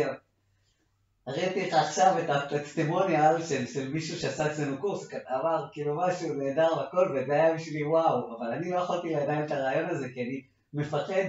הראיתי 1.27 1.67
לך 1.67 1.73
עכשיו 1.73 2.15
את 2.19 2.29
הטסטימוניאל 2.29 3.45
של, 3.45 3.67
של 3.67 3.89
מישהו 3.89 4.19
שעשה 4.19 4.51
אצלנו 4.51 4.77
קורס, 4.77 5.07
אמר 5.13 5.65
כאילו 5.71 5.97
משהו 5.97 6.33
נהדר 6.33 6.77
והכל, 6.77 7.15
וזה 7.15 7.33
היה 7.33 7.53
בשבילי 7.53 7.83
וואו, 7.83 8.37
אבל 8.37 8.47
אני 8.47 8.71
לא 8.71 8.77
יכולתי 8.77 9.07
לידיים 9.07 9.45
את 9.45 9.51
הרעיון 9.51 9.89
הזה, 9.89 10.09
כי 10.13 10.21
אני 10.21 10.41
מפחד. 10.73 11.23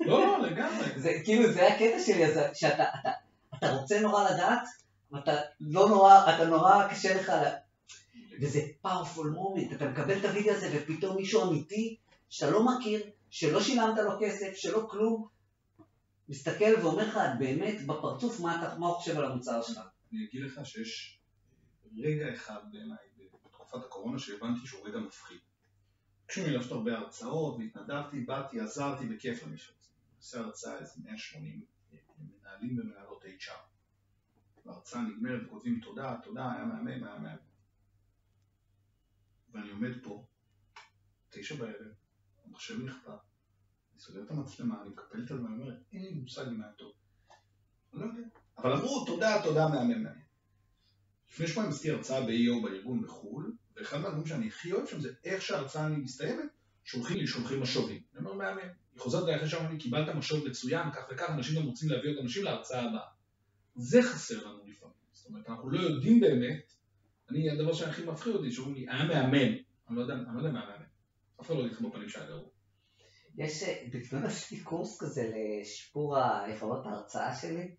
לא, 0.00 0.26
לא, 0.26 0.38
לגמרי. 0.38 0.84
זה 1.02 1.12
כאילו, 1.24 1.52
זה 1.52 1.68
הקטע 1.68 1.98
שלי, 2.06 2.24
שאתה 2.54 2.84
אתה, 3.00 3.10
אתה 3.54 3.72
רוצה 3.72 4.00
נורא 4.00 4.30
לדעת, 4.30 4.62
אתה 5.18 5.32
לא 5.60 5.88
נורא, 5.88 6.34
אתה 6.34 6.44
נורא 6.44 6.88
קשה 6.88 7.20
לך, 7.20 7.32
וזה 8.40 8.60
powerful 8.86 9.36
moment, 9.36 9.74
אתה 9.74 9.88
מקבל 9.88 10.18
את 10.18 10.24
הוידאו 10.24 10.54
הזה 10.54 10.68
ופתאום 10.72 11.16
מישהו 11.16 11.50
אמיתי 11.50 11.96
שאתה 12.30 12.50
לא 12.50 12.64
מכיר, 12.64 13.02
שלא 13.30 13.62
שילמת 13.62 13.98
לו 14.04 14.10
כסף, 14.20 14.54
שלא 14.54 14.86
כלום, 14.90 15.26
מסתכל 16.32 16.74
ואומר 16.82 17.08
לך 17.08 17.18
באמת 17.38 17.86
בפרצוף 17.86 18.40
מה, 18.40 18.58
אתה, 18.58 18.78
מה 18.78 18.86
חושב 18.88 19.16
על 19.18 19.24
המוצר 19.24 19.62
שלך. 19.62 19.80
אני 20.12 20.24
אגיד 20.24 20.42
לך 20.42 20.66
שיש 20.66 21.20
רגע 21.96 22.34
אחד 22.34 22.60
בעיניי 22.70 22.96
בתקופת 23.44 23.84
הקורונה 23.84 24.18
שהבנתי 24.18 24.66
שהוא 24.66 24.88
רגע 24.88 24.98
מפחיד. 24.98 25.38
ביקשו 26.20 26.40
ממני 26.40 26.54
לעשות 26.54 26.72
הרבה 26.72 26.98
הרצאות, 26.98 27.56
והתנדבתי, 27.58 28.20
באתי, 28.20 28.60
עזרתי, 28.60 29.06
בכיף 29.06 29.42
למישהו. 29.42 29.74
עושה 30.18 30.40
הרצאה 30.40 30.78
איזה 30.78 30.92
180 31.04 31.64
מנהלים 32.18 32.78
ומנהלות 32.78 33.24
HR. 33.24 33.60
וההרצאה 34.66 35.02
נגמרת 35.02 35.40
וכותבים 35.46 35.80
תודה, 35.80 36.16
תודה, 36.22 36.52
היה 36.52 36.64
מהמם, 36.64 36.88
היה 36.88 37.18
מהמם. 37.18 37.36
ואני 39.52 39.70
עומד 39.70 40.02
פה, 40.02 40.24
תשע 41.30 41.54
בערב, 41.54 41.92
המחשב 42.44 42.84
נכפה, 42.84 43.14
סוגר 44.02 44.22
את 44.22 44.30
המצלמה, 44.30 44.82
אני 44.82 44.90
מקפל 44.90 45.24
את 45.24 45.30
הדבר, 45.30 45.46
אני 45.46 45.62
אומר, 45.62 45.74
אין 45.92 46.02
לי 46.02 46.10
מושג 46.12 46.44
היה 46.46 46.72
טוב. 46.78 46.92
אני 47.94 48.00
לא. 48.00 48.06
אבל 48.58 48.72
אמרו 48.72 49.04
תודה, 49.06 49.40
תודה, 49.44 49.68
מהמם. 49.68 50.06
לפני 51.30 51.46
שבועיים 51.46 51.72
עשיתי 51.72 51.90
הרצאה 51.90 52.20
ב-EO 52.20 52.62
בארגון 52.62 53.02
בחו"ל, 53.02 53.56
ואחד 53.76 53.98
מהדברים 54.00 54.26
שאני 54.26 54.48
הכי 54.48 54.72
אוהב 54.72 54.86
שם 54.86 55.00
זה 55.00 55.12
איך 55.24 55.42
שההרצאה 55.42 55.86
אני 55.86 55.96
מסתיימת, 55.96 56.44
שולחים 56.84 57.16
לי, 57.16 57.26
שולחים 57.26 57.60
משובים. 57.60 58.02
אני 58.16 58.26
אומר, 58.26 58.34
מהמם. 58.34 58.68
היא 58.92 59.00
חוזרת 59.00 59.24
אליי 59.24 59.36
אחרי 59.36 59.48
שאמרתי, 59.48 59.78
קיבלת 59.78 60.14
משוב 60.14 60.48
מצוין, 60.48 60.90
כך 60.92 61.02
וכך, 61.10 61.30
אנשים 61.30 61.60
גם 61.60 61.66
רוצים 61.66 61.88
להביא 61.88 62.10
עוד 62.10 62.18
אנשים 62.18 62.44
להרצאה 62.44 62.80
הבאה. 62.80 63.08
זה 63.74 64.02
חסר 64.02 64.48
לנו 64.48 64.64
לפעמים. 64.66 64.94
זאת 65.12 65.26
אומרת, 65.28 65.48
אנחנו 65.48 65.70
לא 65.70 65.80
יודעים 65.80 66.20
באמת, 66.20 66.72
אני, 67.30 67.50
הדבר 67.50 67.72
שהכי 67.72 68.04
מפחיד 68.04 68.34
אותי, 68.34 68.52
שאומרים 68.52 68.74
לי, 68.74 68.86
היה 68.88 69.04
מהמם. 69.04 69.54
אני 69.88 69.96
לא 69.96 70.00
יודע, 70.00 70.14
אני 70.14 70.24
לא 70.34 70.38
יודע 70.38 70.52
מה 70.52 70.66
מהמם. 70.66 70.84
אף 71.40 71.46
אחד 71.46 71.54
לא 71.54 71.60
יגיד 71.60 71.72
לך 71.72 71.80
בפנים 71.80 72.08
שהיה 72.08 72.26
גרוע. 72.26 72.51
יש, 73.36 73.64
בזמן 73.94 74.24
עשיתי 74.24 74.62
קורס 74.62 75.00
כזה 75.00 75.30
לשיפור 75.34 76.16
היכולות 76.18 76.86
ההרצאה 76.86 77.34
שלי, 77.34 77.74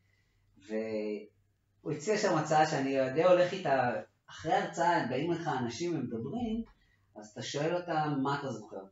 והוא 0.67 1.91
הציע 1.91 2.17
שם 2.17 2.37
הצעה 2.37 2.65
שאני 2.65 3.13
די 3.13 3.23
הולך 3.23 3.53
איתה, 3.53 3.91
אחרי 4.29 4.53
ההרצאה 4.53 5.07
באים 5.09 5.31
לך 5.31 5.47
אנשים 5.47 5.95
ומדברים, 5.95 6.63
אז 7.15 7.27
אתה 7.27 7.41
שואל 7.41 7.75
אותם 7.75 8.19
מה 8.23 8.39
אתה 8.39 8.51
זוכר. 8.51 8.85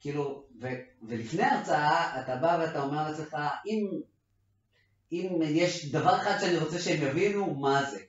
כאילו, 0.00 0.46
ו, 0.60 0.66
ולפני 1.02 1.42
ההרצאה 1.42 2.20
אתה 2.20 2.36
בא 2.36 2.58
ואתה 2.60 2.82
אומר 2.82 3.10
לעצמך, 3.10 3.36
אם, 3.66 4.00
אם 5.12 5.40
יש 5.42 5.92
דבר 5.92 6.16
אחד 6.16 6.38
שאני 6.40 6.58
רוצה 6.58 6.78
שהם 6.78 7.08
יבינו, 7.08 7.54
מה 7.54 7.90
זה. 7.90 8.00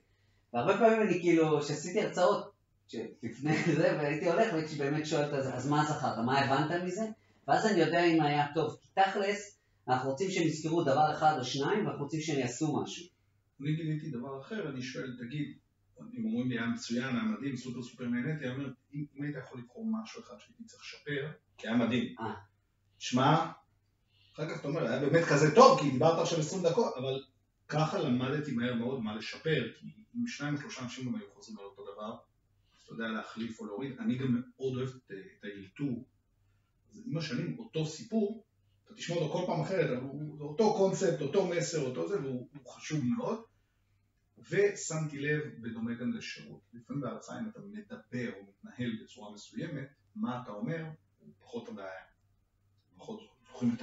והרבה 0.52 0.78
פעמים 0.78 1.02
אני 1.02 1.20
כאילו, 1.20 1.60
כשעשיתי 1.60 2.00
הרצאות, 2.02 2.55
לפני 3.22 3.56
זה, 3.76 3.96
והייתי 3.98 4.30
הולך 4.30 4.52
והייתי 4.52 4.74
באמת 4.74 5.06
שואל, 5.06 5.34
אז, 5.34 5.68
מה 5.68 5.84
זכרת, 5.84 6.18
מה 6.26 6.38
הבנת 6.38 6.82
מזה? 6.84 7.02
ואז 7.48 7.66
אני 7.66 7.80
יודע 7.80 8.04
אם 8.04 8.22
היה 8.22 8.46
טוב. 8.54 8.76
כי 8.82 8.88
תכלס, 8.94 9.58
אנחנו 9.88 10.10
רוצים 10.10 10.30
שהם 10.30 10.46
יזכרו 10.46 10.82
דבר 10.82 11.12
אחד 11.12 11.36
או 11.38 11.44
שניים, 11.44 11.86
ואנחנו 11.86 12.04
רוצים 12.04 12.20
שהם 12.20 12.38
יעשו 12.38 12.82
משהו. 12.82 13.06
אני 13.60 13.76
גיליתי 13.76 14.10
דבר 14.10 14.40
אחר, 14.40 14.68
אני 14.68 14.82
שואל, 14.82 15.16
תגיד, 15.18 15.58
אם 16.18 16.24
אומרים 16.24 16.50
לי 16.50 16.58
היה 16.58 16.66
מצוין, 16.66 17.16
היה 17.16 17.22
מדהים, 17.22 17.56
סופר 17.56 17.82
סופר 17.82 18.04
נהניתי, 18.04 18.44
אני 18.44 18.54
אומר, 18.54 18.68
אם, 18.94 19.04
היית 19.22 19.36
יכול 19.36 19.60
לבחור 19.60 19.86
משהו 19.86 20.22
אחד 20.22 20.34
שהייתי 20.38 20.64
צריך 20.64 20.82
לשפר, 20.82 21.30
כי 21.56 21.68
היה 21.68 21.76
מדהים. 21.76 22.14
אה. 22.20 22.34
שמע, 22.98 23.52
אחר 24.34 24.48
כך 24.48 24.60
אתה 24.60 24.68
אומר, 24.68 24.86
היה 24.86 25.00
באמת 25.00 25.24
כזה 25.24 25.54
טוב, 25.54 25.80
כי 25.80 25.90
דיברת 25.90 26.18
עכשיו 26.18 26.38
20 26.38 26.62
דקות, 26.62 26.94
אבל 26.96 27.22
ככה 27.68 27.98
למדתי 27.98 28.52
מהר 28.52 28.74
מאוד 28.74 29.02
מה 29.02 29.16
לשפר, 29.16 29.72
כי 29.78 29.86
אם 30.16 30.26
שניים 30.26 30.54
או 30.54 30.60
שלושה 30.60 30.82
אנשים 30.82 31.14
היו 31.14 31.26
חוזרים 31.34 31.58
על 31.58 31.64
אותו 31.64 31.82
דבר, 31.94 32.16
אתה 32.86 32.94
יודע 32.94 33.08
להחליף 33.08 33.60
או 33.60 33.66
להוריד, 33.66 33.98
אני 33.98 34.18
גם 34.18 34.32
מאוד 34.32 34.76
אוהב 34.76 34.88
את, 34.88 35.12
את 35.38 35.44
האילתור. 35.44 36.04
אז 36.90 37.02
עם 37.06 37.18
השנים, 37.18 37.58
אותו 37.58 37.86
סיפור, 37.86 38.44
אתה 38.84 38.94
תשמע 38.94 39.16
אותו 39.16 39.32
כל 39.32 39.46
פעם 39.46 39.60
אחרת, 39.60 39.98
אבל 39.98 40.06
הוא 40.06 40.40
אותו 40.40 40.74
קונספט, 40.74 41.20
אותו 41.20 41.46
מסר, 41.46 41.86
אותו 41.86 42.08
זה, 42.08 42.22
והוא 42.22 42.48
חשוב 42.66 43.04
מאוד. 43.04 43.42
ושמתי 44.50 45.18
לב, 45.18 45.42
בדומה 45.60 45.94
גם 45.94 46.12
לשירות, 46.12 46.60
לפעמים 46.72 47.02
בהרצאה 47.02 47.40
אם 47.40 47.48
אתה 47.48 47.60
מדבר 47.60 48.32
או 48.36 48.46
מתנהל 48.48 48.90
בצורה 49.02 49.34
מסוימת, 49.34 49.88
מה 50.16 50.42
אתה 50.42 50.50
אומר, 50.50 50.84
הוא 51.18 51.32
פחות 51.38 51.68
הבעיה. 51.68 52.04
פחות 52.96 53.20
זוכרים 53.48 53.74
את 53.74 53.82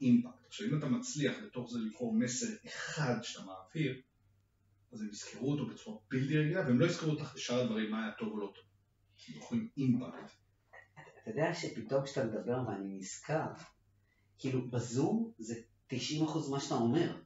האימפקט. 0.00 0.46
עכשיו 0.46 0.66
אם 0.66 0.78
אתה 0.78 0.86
מצליח 0.86 1.34
בתוך 1.44 1.70
זה 1.70 1.78
לבחור 1.78 2.14
מסר 2.14 2.46
אחד 2.66 3.22
שאתה 3.22 3.44
מעביר, 3.44 4.00
אז 4.92 5.00
הם 5.00 5.08
יזכרו 5.08 5.52
אותו 5.52 5.66
בצורה 5.66 5.98
בלתי 6.10 6.38
רגילה, 6.38 6.60
והם 6.60 6.80
לא 6.80 6.86
יזכרו 6.86 7.10
אותך 7.10 7.34
בשאר 7.34 7.60
הדברים 7.60 7.90
מה 7.90 8.04
היה 8.04 8.12
טוב 8.18 8.28
או 8.32 8.38
לא 8.38 8.52
טוב. 8.54 8.64
הם 9.28 9.34
זוכרים 9.34 9.68
אימפקט. 9.76 10.32
אתה 11.22 11.30
יודע 11.30 11.54
שפתאום 11.54 12.04
כשאתה 12.04 12.24
מדבר 12.24 12.62
ואני 12.66 12.98
נזכר, 12.98 13.46
כאילו 14.38 14.70
בזום 14.70 15.32
זה 15.38 15.54
90% 15.90 15.94
מה 16.50 16.60
שאתה 16.60 16.74
אומר. 16.74 17.16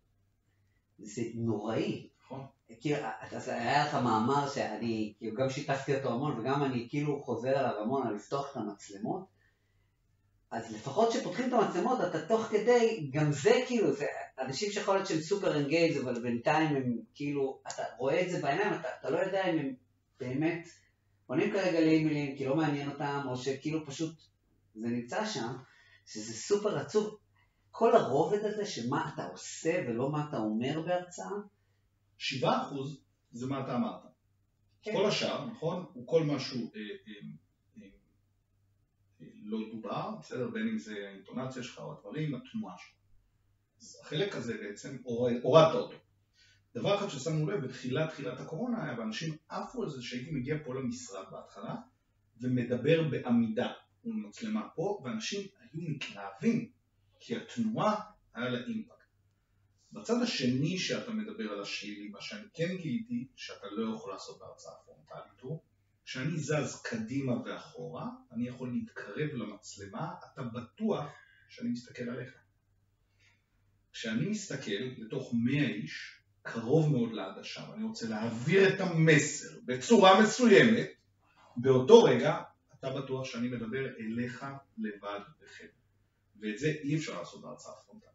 זה 0.99 1.23
נוראי. 1.35 2.09
נכון. 2.25 2.47
כאילו, 2.81 2.97
היה 3.47 3.87
לך 3.87 3.95
מאמר 3.95 4.49
שאני 4.49 5.15
כאילו 5.19 5.37
גם 5.37 5.51
שיתפתי 5.51 5.97
אותו 5.97 6.13
המון 6.13 6.41
וגם 6.41 6.65
אני 6.65 6.87
כאילו 6.91 7.23
חוזר 7.23 7.59
עליו 7.59 7.83
המון 7.83 8.07
על 8.07 8.15
לפתוח 8.15 8.51
את 8.53 8.57
המצלמות. 8.57 9.34
אז 10.55 10.75
לפחות 10.75 11.13
כשפותחים 11.13 11.49
את 11.49 11.53
המצלמות 11.53 11.99
אתה 12.01 12.27
תוך 12.27 12.43
כדי, 12.43 13.11
גם 13.13 13.33
זה 13.33 13.63
כאילו, 13.67 13.93
זה 13.93 14.07
אנשים 14.39 14.71
שיכול 14.73 14.95
להיות 14.95 15.09
שהם 15.09 15.21
סופר 15.21 15.57
אנגייז 15.57 16.03
אבל 16.03 16.23
בינתיים 16.23 16.77
הם 16.77 16.99
כאילו, 17.15 17.61
אתה 17.69 17.83
רואה 17.99 18.23
את 18.23 18.31
זה 18.31 18.43
בעיניים, 18.43 18.75
אתה, 18.75 18.89
אתה 19.01 19.11
לא 19.11 19.19
יודע 19.19 19.51
אם 19.51 19.59
הם 19.59 19.75
באמת 20.21 20.69
עונים 21.27 21.53
כרגע 21.53 21.81
לאימיילים 21.81 22.37
כי 22.37 22.45
לא 22.45 22.57
מעניין 22.57 22.91
אותם 22.91 23.21
או 23.29 23.37
שכאילו 23.37 23.87
פשוט 23.87 24.15
זה 24.75 24.89
נמצא 24.89 25.27
שם, 25.27 25.57
שזה 26.07 26.33
סופר 26.33 26.79
עצוב. 26.79 27.19
כל 27.71 27.97
הרובד 27.97 28.45
הזה 28.45 28.67
שמה 28.67 29.11
אתה 29.15 29.27
עושה 29.27 29.85
ולא 29.89 30.13
מה 30.13 30.27
אתה 30.29 30.37
אומר 30.37 30.83
בהרצאה, 30.87 31.31
7% 32.19 32.45
זה 33.33 33.47
מה 33.47 33.65
אתה 33.65 33.77
אמרת. 33.77 34.03
כן. 34.83 34.93
כל 34.93 35.07
השאר, 35.07 35.47
נכון? 35.47 35.85
הוא 35.95 36.07
כל 36.07 36.23
משהו 36.23 36.61
אה, 36.61 36.81
אה, 37.09 37.29
לא 39.21 39.59
דובר, 39.73 40.11
בסדר? 40.21 40.49
בין 40.49 40.69
אם 40.69 40.79
זה 40.79 41.09
האינטונציה 41.09 41.63
שלך 41.63 41.79
או 41.79 41.93
הדברים, 41.93 42.35
התנועה 42.35 42.75
שלך. 42.79 42.95
אז 43.81 44.01
החלק 44.03 44.37
הזה 44.37 44.55
בעצם, 44.59 44.97
הורדת 45.03 45.75
אותו. 45.75 45.97
דבר 46.75 46.99
אחד 46.99 47.09
ששמנו 47.09 47.51
לב 47.51 47.65
בתחילת 47.65 48.11
תחילת 48.11 48.41
הקורונה 48.41 48.85
היה, 48.85 48.99
ואנשים 48.99 49.37
עפו 49.49 49.83
על 49.83 49.91
זה 49.91 50.03
שהייתי 50.03 50.31
מגיע 50.31 50.57
פה 50.65 50.75
למשרד 50.75 51.25
בהתחלה 51.31 51.75
ומדבר 52.41 53.09
בעמידה 53.11 53.73
מול 54.05 54.17
מצלמה 54.17 54.69
פה, 54.75 55.03
ואנשים 55.05 55.41
היו 55.41 55.81
מתלהבים, 55.89 56.71
כי 57.21 57.37
התנועה 57.37 58.01
היה 58.35 58.49
לה 58.49 58.59
אימפקט. 58.67 58.95
בצד 59.93 60.23
השני 60.23 60.79
שאתה 60.79 61.11
מדבר 61.11 61.53
על 61.53 61.63
השלילי, 61.63 62.09
מה 62.09 62.21
שאני 62.21 62.47
כן 62.55 62.77
גיליתי, 62.77 63.29
שאתה 63.37 63.67
לא 63.71 63.97
יכול 63.97 64.13
לעשות 64.13 64.39
בהרצאה 64.39 64.73
פרונטלית 64.85 65.41
הוא, 65.41 65.63
כשאני 66.05 66.39
זז 66.39 66.83
קדימה 66.85 67.33
ואחורה, 67.45 68.09
אני 68.33 68.49
יכול 68.49 68.73
להתקרב 68.73 69.31
למצלמה, 69.35 70.13
אתה 70.33 70.43
בטוח 70.43 71.05
שאני 71.49 71.69
מסתכל 71.69 72.03
עליך. 72.03 72.35
כשאני 73.93 74.29
מסתכל 74.29 74.85
לתוך 74.99 75.35
100 75.35 75.69
איש, 75.69 76.21
קרוב 76.43 76.93
מאוד 76.93 77.13
לעדשה, 77.13 77.71
ואני 77.71 77.85
רוצה 77.85 78.09
להעביר 78.09 78.75
את 78.75 78.81
המסר 78.81 79.61
בצורה 79.65 80.23
מסוימת, 80.23 80.89
באותו 81.57 82.03
רגע 82.03 82.43
אתה 82.79 82.91
בטוח 82.91 83.25
שאני 83.25 83.49
מדבר 83.49 83.97
אליך 83.99 84.47
לבד 84.79 85.21
בחדר. 85.43 85.69
ואת 86.41 86.59
זה 86.59 86.69
אי 86.69 86.97
אפשר 86.97 87.19
לעשות 87.19 87.43
בהרצאה 87.43 87.73
פרונטלית. 87.87 88.15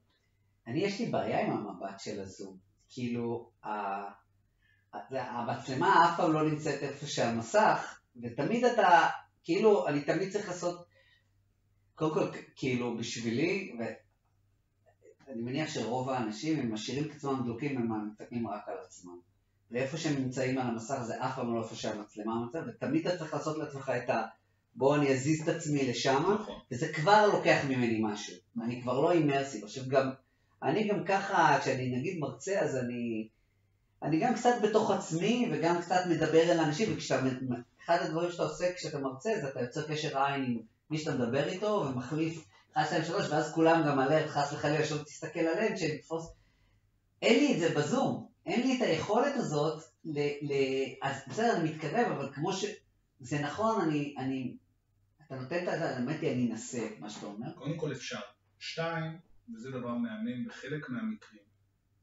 אני 0.67 0.79
יש 0.79 1.00
לי 1.00 1.05
בעיה 1.05 1.48
עם 1.48 1.51
המבט 1.51 2.00
של 2.00 2.22
הזום. 2.22 2.58
כאילו, 2.89 3.51
המצלמה 4.93 6.05
אף 6.05 6.17
פעם 6.17 6.34
לא 6.34 6.50
נמצאת 6.50 6.84
איפה 6.84 7.08
שהמסך, 7.08 8.00
ותמיד 8.22 8.65
אתה, 8.65 9.08
כאילו, 9.43 9.88
אני 9.88 10.01
תמיד 10.01 10.31
צריך 10.31 10.48
לעשות, 10.48 10.86
קודם 11.96 12.13
כל, 12.13 12.38
כאילו, 12.55 12.98
בשבילי, 12.98 13.75
ואני 13.79 15.41
מניח 15.41 15.69
שרוב 15.69 16.10
האנשים, 16.10 16.60
הם 16.60 16.74
משאירים 16.74 17.05
את 17.05 17.15
עצמם 17.15 17.41
דלוקים, 17.43 17.77
הם 17.77 18.08
מסתכלים 18.08 18.48
רק 18.48 18.67
על 18.67 18.75
עצמם. 18.86 19.19
ואיפה 19.72 19.98
שהם 19.98 20.24
נמצאים 20.24 20.58
על 20.58 20.67
המסך 20.67 21.01
זה 21.01 21.25
אף 21.25 21.36
פעם 21.36 21.55
לא 21.55 21.63
איפה 21.63 21.75
שהמצלמה 21.75 22.34
נמצאת, 22.46 22.63
ותמיד 22.67 23.08
אתה 23.08 23.17
צריך 23.17 23.34
לעשות 23.34 23.58
לעצמך 23.58 23.91
את 24.03 24.10
ה... 24.10 24.24
בוא 24.75 24.96
אני 24.96 25.13
אזיז 25.13 25.41
את 25.41 25.55
עצמי 25.55 25.89
לשם, 25.89 26.24
נכון. 26.34 26.60
וזה 26.72 26.93
כבר 26.93 27.27
לוקח 27.34 27.65
ממני 27.69 28.00
משהו. 28.03 28.36
אני 28.63 28.81
כבר 28.81 29.01
לא 29.01 29.12
אימרסיב. 29.12 29.63
עכשיו 29.63 29.84
גם, 29.88 30.10
אני 30.63 30.88
גם 30.88 31.03
ככה, 31.05 31.58
כשאני 31.62 31.98
נגיד 31.98 32.19
מרצה, 32.19 32.60
אז 32.60 32.77
אני, 32.77 33.27
אני 34.03 34.19
גם 34.19 34.35
קצת 34.35 34.53
בתוך 34.63 34.91
עצמי, 34.91 35.49
וגם 35.51 35.81
קצת 35.81 36.01
מדבר 36.09 36.51
אל 36.51 36.59
האנשים, 36.59 36.93
וכשאתה, 36.93 37.27
אחד 37.85 37.97
הדברים 38.01 38.31
שאתה 38.31 38.43
עושה 38.43 38.73
כשאתה 38.75 38.99
מרצה, 38.99 39.29
זה 39.41 39.49
אתה 39.49 39.61
יוצר 39.61 39.87
קשר 39.87 40.23
עין 40.23 40.43
עם 40.43 40.59
מי 40.89 40.97
שאתה 40.97 41.17
מדבר 41.17 41.47
איתו, 41.47 41.85
ומחליף 41.89 42.45
1, 42.73 42.87
2, 42.87 43.03
3, 43.03 43.29
ואז 43.29 43.53
כולם 43.53 43.83
גם 43.87 43.99
עליהם, 43.99 44.27
חס 44.27 44.53
וחלילה 44.53 44.85
שלא 44.85 45.03
תסתכל 45.03 45.39
עליהם, 45.39 45.77
שנתפוס... 45.77 46.33
אין 47.21 47.39
לי 47.39 47.53
את 47.53 47.59
זה 47.59 47.79
בזום, 47.79 48.27
אין 48.45 48.67
לי 48.67 48.77
את 48.77 48.81
היכולת 48.81 49.35
הזאת, 49.35 49.83
ל... 50.05 50.19
ל... 50.19 50.53
אז 51.01 51.15
בסדר, 51.27 51.55
אני 51.55 51.71
מתקרב, 51.71 52.11
אבל 52.11 52.33
כמו 52.33 52.53
ש... 52.53 52.65
זה 53.19 53.39
נכון, 53.39 53.81
אני, 53.81 54.15
אני, 54.17 54.57
אתה 55.27 55.35
נותן 55.35 55.57
את 55.57 55.79
זה, 55.79 55.97
האמת 55.97 56.21
היא, 56.21 56.31
אני 56.31 56.51
אנסה, 56.51 56.87
מה 56.99 57.09
שאתה 57.09 57.25
אומר. 57.25 57.53
קודם 57.55 57.77
כל 57.77 57.91
אפשר. 57.91 58.19
שתיים, 58.59 59.19
וזה 59.53 59.71
דבר 59.71 59.95
מהמם, 59.95 60.45
בחלק 60.47 60.89
מהמקרים, 60.89 61.48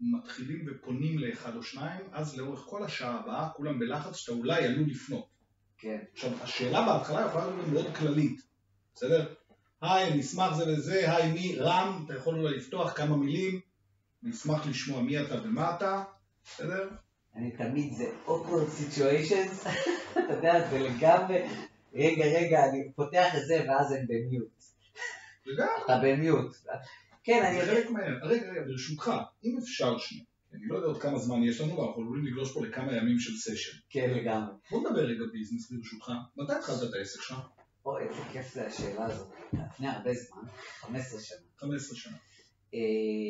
מתחילים 0.00 0.66
ופונים 0.66 1.18
לאחד 1.18 1.56
או 1.56 1.62
שניים, 1.62 2.00
אז 2.12 2.38
לאורך 2.38 2.60
כל 2.60 2.84
השעה 2.84 3.20
הבאה 3.20 3.48
כולם 3.48 3.78
בלחץ 3.78 4.16
שאתה 4.16 4.32
אולי 4.32 4.64
עלול 4.64 4.88
לפנות. 4.88 5.26
כן. 5.78 5.98
עכשיו, 6.12 6.30
השאלה 6.42 6.86
בהתחלה 6.86 7.26
יכולה 7.26 7.46
להיות 7.46 7.68
מאוד 7.68 7.96
כללית, 7.96 8.40
בסדר? 8.94 9.34
היי, 9.82 10.12
אני 10.12 10.20
אשמח 10.20 10.56
זה 10.56 10.72
וזה, 10.72 11.16
היי, 11.16 11.32
מי, 11.32 11.56
רם, 11.58 12.04
אתה 12.04 12.14
יכול 12.14 12.38
אולי 12.38 12.56
לפתוח 12.56 12.92
כמה 12.92 13.16
מילים, 13.16 13.60
אני 14.24 14.32
אשמח 14.32 14.66
לשמוע 14.66 15.02
מי 15.02 15.22
אתה 15.22 15.34
ומה 15.44 15.76
אתה, 15.76 16.02
בסדר? 16.44 16.88
אני 17.36 17.50
תמיד, 17.50 17.92
זה 17.92 18.04
awkward 18.26 18.80
situations, 18.80 19.68
אתה 20.12 20.32
יודע, 20.32 20.70
זה 20.70 20.78
לגמרי, 20.78 21.42
רגע, 21.94 22.24
רגע, 22.24 22.64
אני 22.64 22.92
פותח 22.96 23.26
את 23.36 23.46
זה 23.46 23.64
ואז 23.68 23.92
הם 23.92 24.06
במיוט. 24.08 24.62
לגמרי. 25.46 25.72
אתה 25.84 25.98
במיוט. 26.02 26.56
כן, 27.26 27.44
אני... 27.44 27.60
זה 27.60 27.66
חלק 27.66 27.90
מהעניין. 27.90 28.18
רגע, 28.22 28.50
רגע, 28.50 28.60
ברשותך, 28.66 29.10
אם 29.44 29.58
אפשר 29.62 29.98
שנייה, 29.98 30.24
אני 30.52 30.66
לא 30.66 30.76
יודע 30.76 30.86
עוד 30.86 31.02
כמה 31.02 31.18
זמן 31.18 31.42
יש 31.42 31.60
לנו, 31.60 31.78
ואנחנו 31.78 32.02
יכולים 32.02 32.26
לגלוש 32.26 32.52
פה 32.52 32.66
לכמה 32.66 32.96
ימים 32.96 33.18
של 33.18 33.36
סשן. 33.36 33.78
כן, 33.90 34.10
לגמרי. 34.10 34.54
בוא 34.70 34.80
נדבר 34.80 35.00
רגע 35.00 35.24
ביזנס 35.32 35.70
ברשותך. 35.70 36.10
מתי 36.36 36.52
התחלת 36.52 36.82
את 36.88 36.94
העסק 36.94 37.22
שלך? 37.22 37.38
אוי, 37.86 38.02
איזה 38.02 38.20
כיף 38.32 38.54
זה 38.54 38.66
השאלה 38.66 39.04
הזאת. 39.04 39.28
לפני 39.52 39.88
הרבה 39.88 40.14
זמן, 40.14 40.42
15 40.80 41.20
שנה. 41.20 41.38
15 41.56 41.96
שנה. 41.96 42.16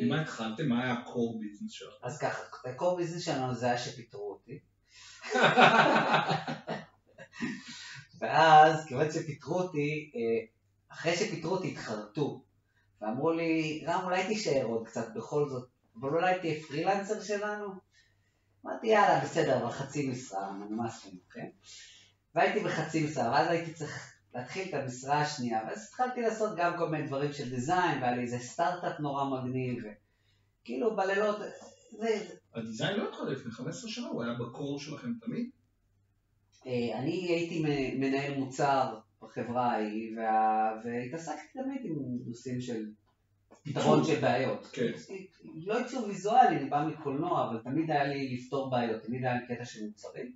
ממה 0.03 0.15
אה, 0.15 0.21
התחלתם? 0.21 0.69
מה 0.69 0.83
היה 0.83 0.93
ה-core 0.93 1.39
ביזנס 1.39 1.71
שלך? 1.71 1.93
אז 2.03 2.19
ככה, 2.19 2.41
ה-core 2.65 2.97
ביזנס 2.97 3.25
שלנו 3.25 3.55
זה 3.55 3.65
היה 3.65 3.77
שפיטרו 3.77 4.31
אותי. 4.31 4.59
ואז, 8.19 8.85
כיוון 8.87 9.11
שפיטרו 9.11 9.61
אותי, 9.61 10.11
אה, 10.15 10.45
אחרי 10.89 11.15
שפיטרו 11.15 11.51
אותי 11.51 11.71
התחרטו. 11.71 12.46
ואמרו 13.01 13.31
לי, 13.31 13.83
רם, 13.87 14.01
אולי 14.03 14.27
תישאר 14.27 14.65
עוד 14.65 14.87
קצת 14.87 15.13
בכל 15.15 15.49
זאת, 15.49 15.69
אבל 15.99 16.09
אולי 16.09 16.39
תהיה 16.39 16.63
פרילנסר 16.67 17.21
שלנו? 17.21 17.67
אמרתי, 18.65 18.87
יאללה, 18.87 19.19
בסדר, 19.23 19.57
אבל 19.57 19.71
חצי 19.71 20.09
משרה, 20.09 20.51
נמאס 20.69 21.05
לי, 21.05 21.19
כן? 21.31 21.47
והייתי 22.35 22.59
בחצי 22.59 23.05
משרה, 23.05 23.31
ואז 23.31 23.47
הייתי 23.47 23.73
צריך 23.73 24.13
להתחיל 24.33 24.69
את 24.69 24.73
המשרה 24.73 25.21
השנייה, 25.21 25.61
ואז 25.67 25.87
התחלתי 25.87 26.21
לעשות 26.21 26.57
גם 26.57 26.77
כל 26.77 26.89
מיני 26.89 27.07
דברים 27.07 27.33
של 27.33 27.49
דיזיין, 27.49 28.01
והיה 28.01 28.15
לי 28.15 28.21
איזה 28.21 28.39
סטארט-אפ 28.39 28.99
נורא 28.99 29.23
מגניב, 29.23 29.83
וכאילו 30.61 30.95
בלילות, 30.95 31.37
זה... 31.91 32.27
הדיזיין 32.55 32.99
לא 32.99 33.09
התחל 33.09 33.23
לפני 33.23 33.51
15 33.51 33.89
שנה, 33.89 34.07
הוא 34.07 34.23
היה 34.23 34.33
בקור 34.33 34.79
שלכם 34.79 35.13
תמיד? 35.21 35.49
אה, 36.67 36.99
אני 36.99 37.11
הייתי 37.11 37.63
מנהל 37.97 38.39
מוצר 38.39 38.99
בחברה 39.27 39.71
ההיא, 39.71 40.17
וה... 40.17 40.81
והתעסקתי 40.83 41.47
תמיד 41.53 41.81
עם 41.83 41.95
נושאים 42.25 42.61
של 42.61 42.85
פתרון 43.63 44.03
של 44.03 44.19
בעיות. 44.21 44.65
כן. 44.73 44.91
לא 45.55 45.77
עיצוב 45.77 46.07
ויזואלי, 46.07 46.57
אני 46.57 46.69
בא 46.69 46.85
מקולנוע, 46.87 47.49
אבל 47.49 47.59
תמיד 47.63 47.91
היה 47.91 48.03
לי 48.03 48.35
לפתור 48.35 48.69
בעיות, 48.69 49.03
תמיד 49.03 49.25
היה 49.25 49.33
לי 49.33 49.55
קטע 49.55 49.65
של 49.65 49.85
מוצרים. 49.85 50.33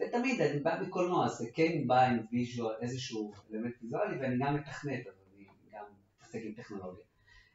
ותמיד 0.00 0.40
אני 0.40 0.60
בא 0.60 0.80
מקולנוע, 0.86 1.26
אז 1.26 1.32
זה 1.32 1.46
כן 1.54 1.86
בא 1.86 2.00
עם 2.00 2.18
visual, 2.32 2.74
איזשהו 2.80 3.32
אלמנט 3.52 3.74
ויזואלי, 3.82 4.18
ואני 4.20 4.38
גם 4.38 4.54
מתכנת, 4.54 5.06
אז 5.06 5.14
אני 5.36 5.44
גם 5.72 5.84
מתעסק 6.18 6.40
עם 6.44 6.52
טכנולוגיה. 6.52 7.04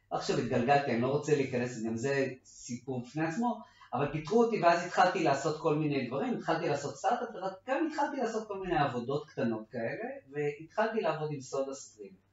עכשיו 0.09 0.37
התגלגלתי, 0.37 0.91
אני 0.91 1.01
לא 1.01 1.07
רוצה 1.07 1.35
להיכנס, 1.35 1.83
גם 1.83 1.95
זה 1.95 2.33
סיפור 2.43 3.01
בפני 3.01 3.25
עצמו, 3.25 3.61
אבל 3.93 4.11
פיטרו 4.11 4.43
אותי 4.43 4.61
ואז 4.61 4.85
התחלתי 4.85 5.23
לעשות 5.23 5.61
כל 5.61 5.75
מיני 5.75 6.07
דברים, 6.07 6.33
התחלתי 6.37 6.69
לעשות 6.69 6.95
סטארט-אפ, 6.95 7.29
וגם 7.29 7.87
התחלתי 7.87 8.17
לעשות 8.17 8.47
כל 8.47 8.59
מיני 8.59 8.77
עבודות 8.77 9.29
קטנות 9.29 9.69
כאלה, 9.71 10.09
והתחלתי 10.31 11.01
לעבוד 11.01 11.31
עם 11.31 11.41
SodaStream. 11.41 12.23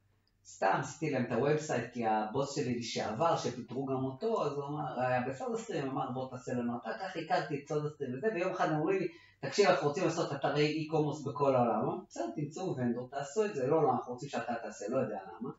סתם 0.44 0.76
עשיתי 0.80 1.10
להם 1.10 1.24
את 1.24 1.32
ה 1.32 1.39
website, 1.39 1.92
כי 1.92 2.06
הבוס 2.06 2.54
שלי 2.54 2.78
לשעבר, 2.78 3.36
שפיטרו 3.36 3.86
גם 3.86 4.04
אותו, 4.04 4.44
אז 4.44 4.52
הוא 4.52 4.64
אמר, 4.64 5.00
היה 5.00 5.20
ב 5.28 5.58
SodaStream, 5.58 5.90
אמר 5.90 6.10
בוא 6.10 6.30
תעשה 6.30 6.52
לנו 6.52 6.76
אתה, 6.76 6.90
ככה 7.00 7.18
הכרתי 7.18 7.60
את 7.62 7.68
SodaStream 7.68 8.14
וזה, 8.14 8.28
ויום 8.34 8.50
אחד 8.50 8.68
אמרו 8.68 8.88
לי, 8.88 9.08
תקשיב, 9.40 9.66
אנחנו 9.66 9.88
רוצים 9.88 10.04
לעשות 10.04 10.32
אתרי 10.32 10.66
e-commerce 10.66 11.22
בכל 11.22 11.54
העולם, 11.56 11.98
בסדר, 12.08 12.24
תמצאו 12.36 12.76
vendor, 12.76 13.08
תעשו 13.10 13.44
את 13.44 13.54
זה, 13.54 13.66
לא, 13.66 13.82
לא, 13.82 13.90
אנחנו 13.90 14.12
רוצים 14.12 14.28
שאתה 14.28 14.54
תעשה, 14.62 14.84
לא 14.88 14.98
יודע 14.98 15.18
למה. 15.40 15.50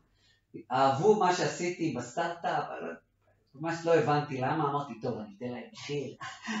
אהבו 0.72 1.18
מה 1.18 1.34
שעשיתי 1.34 1.94
בסטארט-אפ, 1.98 2.64
ממש 3.54 3.76
לא 3.84 3.94
הבנתי 3.94 4.38
למה, 4.38 4.70
אמרתי, 4.70 5.00
טוב, 5.00 5.18
אני 5.18 5.34
אתן 5.38 5.46
להם 5.46 5.62
מחיר 5.72 6.16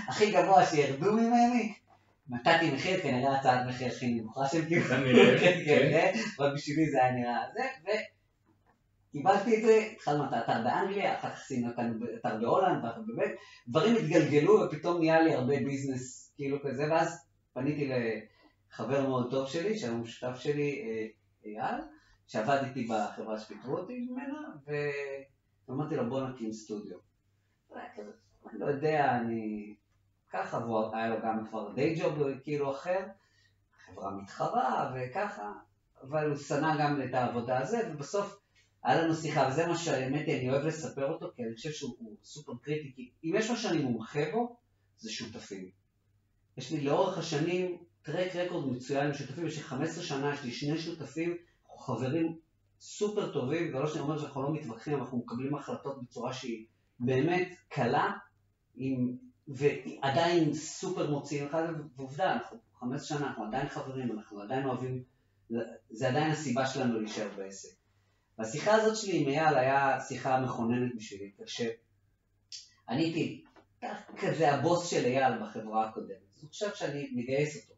הכי 0.08 0.32
גבוה 0.32 0.66
שירדו 0.66 1.12
ממני. 1.12 1.74
נתתי 2.28 2.70
מחיר, 2.70 3.00
כנראה 3.00 3.38
הצעת 3.38 3.66
מחיר 3.68 3.88
הכי 3.88 4.14
נמוכה 4.14 4.46
של 4.46 4.64
כאילו, 4.66 4.84
כן, 5.40 5.58
כן, 5.66 6.12
אבל 6.38 6.54
בשבילי 6.54 6.90
זה 6.90 7.04
היה 7.04 7.12
נראה 7.12 7.42
זה, 7.54 7.62
וקיבלתי 9.08 9.56
את 9.56 9.62
זה, 9.62 9.88
התחלנו 9.92 10.24
את 10.24 10.32
האתר 10.32 10.62
באנגליה, 10.64 11.18
אחר 11.18 11.30
כך 11.30 11.40
עשינו 11.40 11.70
את 11.70 11.78
האתר 11.78 12.38
בהולנד, 12.40 12.84
ואחר 12.84 13.00
באמת, 13.06 13.30
דברים 13.68 13.96
התגלגלו 13.96 14.60
ופתאום 14.60 14.98
נהיה 14.98 15.20
לי 15.20 15.34
הרבה 15.34 15.56
ביזנס 15.56 16.32
כאילו 16.36 16.58
כזה, 16.62 16.82
ואז 16.90 17.26
פניתי 17.52 17.90
לחבר 18.70 19.08
מאוד 19.08 19.30
טוב 19.30 19.48
שלי, 19.48 19.78
שהיום 19.78 19.98
הוא 19.98 20.06
שותף 20.06 20.38
שלי, 20.38 20.82
אה, 20.82 21.06
אייל, 21.44 21.80
שעבד 22.26 22.62
איתי 22.64 22.88
בחברה 22.88 23.38
שפיטרו 23.38 23.78
אותי 23.78 23.98
ממנה, 23.98 24.38
ואמרתי 25.68 25.96
לו 25.96 26.08
בוא 26.08 26.28
נקים 26.28 26.52
סטודיו. 26.52 26.98
אני 28.50 28.58
לא 28.58 28.66
יודע, 28.66 29.16
אני 29.16 29.74
ככה, 30.30 30.58
והוא 30.58 30.94
היה 30.94 31.08
לו 31.08 31.16
גם 31.22 31.46
כבר 31.48 31.72
די 31.74 31.94
ג'וב 32.00 32.18
כאילו 32.42 32.70
אחר, 32.70 33.00
חברה 33.86 34.10
מתחרה 34.10 34.94
וככה, 34.94 35.52
אבל 36.02 36.28
הוא 36.28 36.36
שנא 36.36 36.76
גם 36.78 37.02
את 37.02 37.14
העבודה 37.14 37.58
הזו, 37.58 37.76
ובסוף 37.90 38.38
היה 38.82 39.02
לנו 39.02 39.14
שיחה, 39.14 39.48
וזה 39.50 39.66
מה 39.66 39.78
שהאמת 39.78 40.28
אני 40.28 40.50
אוהב 40.50 40.66
לספר 40.66 41.12
אותו, 41.12 41.30
כי 41.36 41.44
אני 41.44 41.54
חושב 41.54 41.70
שהוא 41.70 42.16
סופר 42.24 42.52
קריטי, 42.62 42.92
כי 42.96 43.10
אם 43.24 43.34
יש 43.36 43.50
מה 43.50 43.56
שאני 43.56 43.82
מומחה 43.82 44.20
בו, 44.32 44.56
זה 44.98 45.10
שותפים. 45.10 45.70
יש 46.56 46.72
לי 46.72 46.80
לאורך 46.80 47.18
השנים 47.18 47.84
טרק 48.02 48.36
רקורד 48.36 48.72
מצוין 48.72 49.06
עם 49.06 49.14
שותפים, 49.14 49.46
יש 49.46 49.56
לי 49.56 49.62
15 49.62 50.04
שנה, 50.04 50.34
יש 50.34 50.42
לי 50.42 50.50
שני 50.50 50.78
שותפים, 50.78 51.36
אנחנו 51.64 51.78
חברים 51.78 52.38
סופר 52.84 53.32
טובים, 53.32 53.74
ולא 53.74 53.86
שאני 53.86 54.00
אומר 54.00 54.18
שאנחנו 54.18 54.42
לא 54.42 54.52
מתווכחים, 54.52 54.98
אנחנו 54.98 55.18
מקבלים 55.18 55.54
החלטות 55.54 56.02
בצורה 56.02 56.32
שהיא 56.32 56.66
באמת 57.00 57.48
קלה, 57.68 58.12
עם 58.74 59.16
ועדיין 59.48 60.54
סופר 60.54 61.10
מוציאים 61.10 61.46
אחד, 61.46 61.62
ועובדה, 61.96 62.32
אנחנו 62.32 62.58
15 62.80 63.18
שנה, 63.18 63.26
אנחנו 63.28 63.44
עדיין 63.44 63.68
חברים, 63.68 64.12
אנחנו 64.12 64.40
עדיין 64.40 64.66
אוהבים, 64.66 65.02
זה 65.90 66.08
עדיין 66.08 66.30
הסיבה 66.30 66.66
שלנו 66.66 67.00
להישאר 67.00 67.28
בעסק. 67.36 67.74
והשיחה 68.38 68.72
הזאת 68.72 68.96
שלי 68.96 69.20
עם 69.20 69.28
אייל 69.28 69.56
היה 69.56 70.00
שיחה 70.00 70.40
מכוננת 70.40 70.96
בשבילי, 70.96 71.30
כשאני 71.44 71.74
הייתי 72.88 73.44
כזה 74.18 74.52
הבוס 74.52 74.90
של 74.90 75.04
אייל 75.04 75.42
בחברה 75.42 75.88
הקודמת, 75.88 76.16
אז 76.36 76.42
הוא 76.42 76.48
חושב 76.48 76.74
שאני 76.74 77.10
מגייס 77.14 77.62
אותו. 77.62 77.74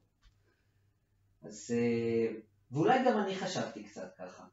אז, 1.43 1.75
אה, 1.77 2.37
ואולי 2.71 3.05
גם 3.07 3.19
אני 3.19 3.35
חשבתי 3.35 3.85
קצת 3.85 4.14
ככה. 4.19 4.45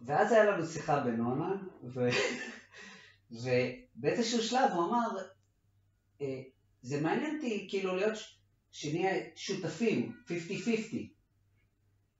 ואז 0.00 0.32
היה 0.32 0.44
לנו 0.44 0.66
שיחה 0.66 1.00
בנונה, 1.00 1.56
ו... 1.84 2.08
ובאיזשהו 3.30 4.42
שלב 4.42 4.70
הוא 4.72 4.84
אמר, 4.84 5.08
אה, 6.20 6.42
זה 6.82 7.00
מעניין 7.00 7.36
אותי 7.36 7.66
כאילו 7.70 7.96
להיות, 7.96 8.18
שנהיה 8.70 9.24
שותפים, 9.36 10.12
50-50. 10.28 10.30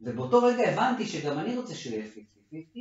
ובאותו 0.01 0.43
רגע 0.43 0.71
הבנתי 0.71 1.07
שגם 1.07 1.39
אני 1.39 1.57
רוצה 1.57 1.75
שהוא 1.75 1.95
יהיה 1.95 2.07
50-50, 2.53 2.79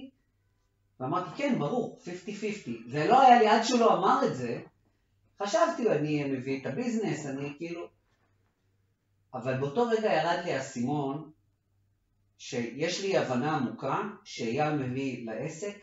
ואמרתי, 1.00 1.30
כן, 1.38 1.60
ברור, 1.60 2.00
50-50. 2.06 2.70
ולא 2.90 3.22
היה 3.22 3.40
לי, 3.40 3.48
עד 3.48 3.64
שהוא 3.64 3.80
לא 3.80 3.98
אמר 3.98 4.28
את 4.28 4.36
זה, 4.36 4.62
חשבתי, 5.44 5.90
אני 5.90 6.24
מביא 6.24 6.62
את 6.62 6.66
הביזנס, 6.66 7.26
אני 7.26 7.54
כאילו... 7.58 7.88
אבל 9.34 9.58
באותו 9.58 9.84
רגע 9.84 10.14
ירד 10.14 10.46
לי 10.46 10.54
האסימון, 10.54 11.32
שיש 12.38 13.02
לי 13.02 13.18
הבנה 13.18 13.58
עמוקה 13.58 14.02
שאייל 14.24 14.74
מביא 14.74 15.26
לעסק 15.26 15.78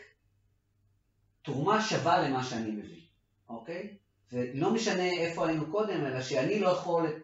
תרומה 1.43 1.83
שווה 1.83 2.29
למה 2.29 2.45
שאני 2.45 2.71
מביא, 2.71 3.03
אוקיי? 3.49 3.97
ולא 4.33 4.75
משנה 4.75 5.05
איפה 5.05 5.47
היינו 5.47 5.71
קודם, 5.71 6.07
אלא 6.07 6.23
שאני 6.23 6.61
לא 6.61 6.69
יכול... 6.69 7.23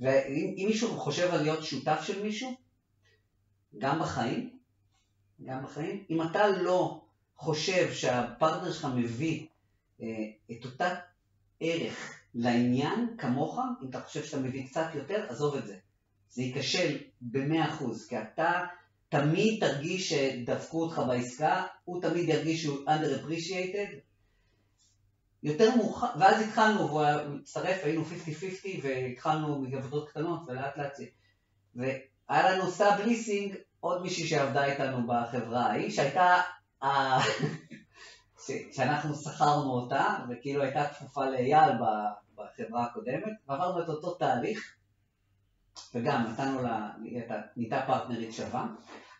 ואם 0.00 0.64
מישהו 0.66 1.00
חושב 1.00 1.30
על 1.34 1.42
להיות 1.42 1.64
שותף 1.64 2.00
של 2.02 2.22
מישהו, 2.22 2.54
גם 3.78 4.00
בחיים, 4.00 4.58
גם 5.44 5.62
בחיים, 5.62 6.04
אם 6.10 6.22
אתה 6.22 6.48
לא 6.48 7.04
חושב 7.36 7.92
שהפרטנר 7.92 8.72
שלך 8.72 8.88
מביא 8.96 9.46
אה, 10.02 10.06
את 10.52 10.64
אותה 10.64 10.94
ערך 11.60 12.20
לעניין 12.34 13.16
כמוך, 13.18 13.58
אם 13.82 13.88
אתה 13.90 14.00
חושב 14.00 14.24
שאתה 14.24 14.42
מביא 14.42 14.66
קצת 14.68 14.86
יותר, 14.94 15.26
עזוב 15.28 15.56
את 15.56 15.66
זה. 15.66 15.78
זה 16.28 16.42
ייכשל 16.42 16.98
במאה 17.20 17.68
אחוז, 17.68 18.06
כי 18.06 18.18
אתה 18.18 18.64
תמיד 19.08 19.60
תרגיש 19.60 20.12
שדפקו 20.12 20.82
אותך 20.82 21.02
בעסקה, 21.08 21.66
הוא 21.84 22.02
תמיד 22.02 22.28
ירגיש 22.28 22.62
שהוא 22.62 22.78
underappreciated. 22.88 24.06
יותר 25.42 25.76
מאוחר, 25.76 26.06
ואז 26.18 26.42
התחלנו, 26.42 26.88
והוא 26.88 27.02
הצטרף, 27.40 27.80
היינו 27.84 28.02
50-50 28.02 28.06
והתחלנו 28.82 29.58
מעבודות 29.58 30.08
קטנות 30.08 30.40
ולאט 30.46 30.76
לאט, 30.76 30.92
והיה 31.74 32.50
לנו 32.50 32.70
סאב 32.70 33.00
ליסינג, 33.00 33.56
עוד 33.80 34.02
מישהי 34.02 34.26
שעבדה 34.26 34.64
איתנו 34.64 35.06
בחברה 35.06 35.66
ההיא, 35.66 35.90
שהייתה, 35.90 36.40
שאנחנו 38.74 39.14
שכרנו 39.14 39.70
אותה, 39.70 40.16
וכאילו 40.30 40.62
הייתה 40.62 40.88
כפופה 40.88 41.30
לאייל 41.30 41.70
בחברה 42.34 42.84
הקודמת, 42.84 43.32
ועברנו 43.48 43.82
את 43.82 43.88
אותו 43.88 44.14
תהליך, 44.14 44.75
וגם 45.96 46.22
נתנו 46.22 46.62
לה, 46.62 46.90
נהייתה 47.56 47.84
פרטנרית 47.86 48.32
שווה. 48.32 48.74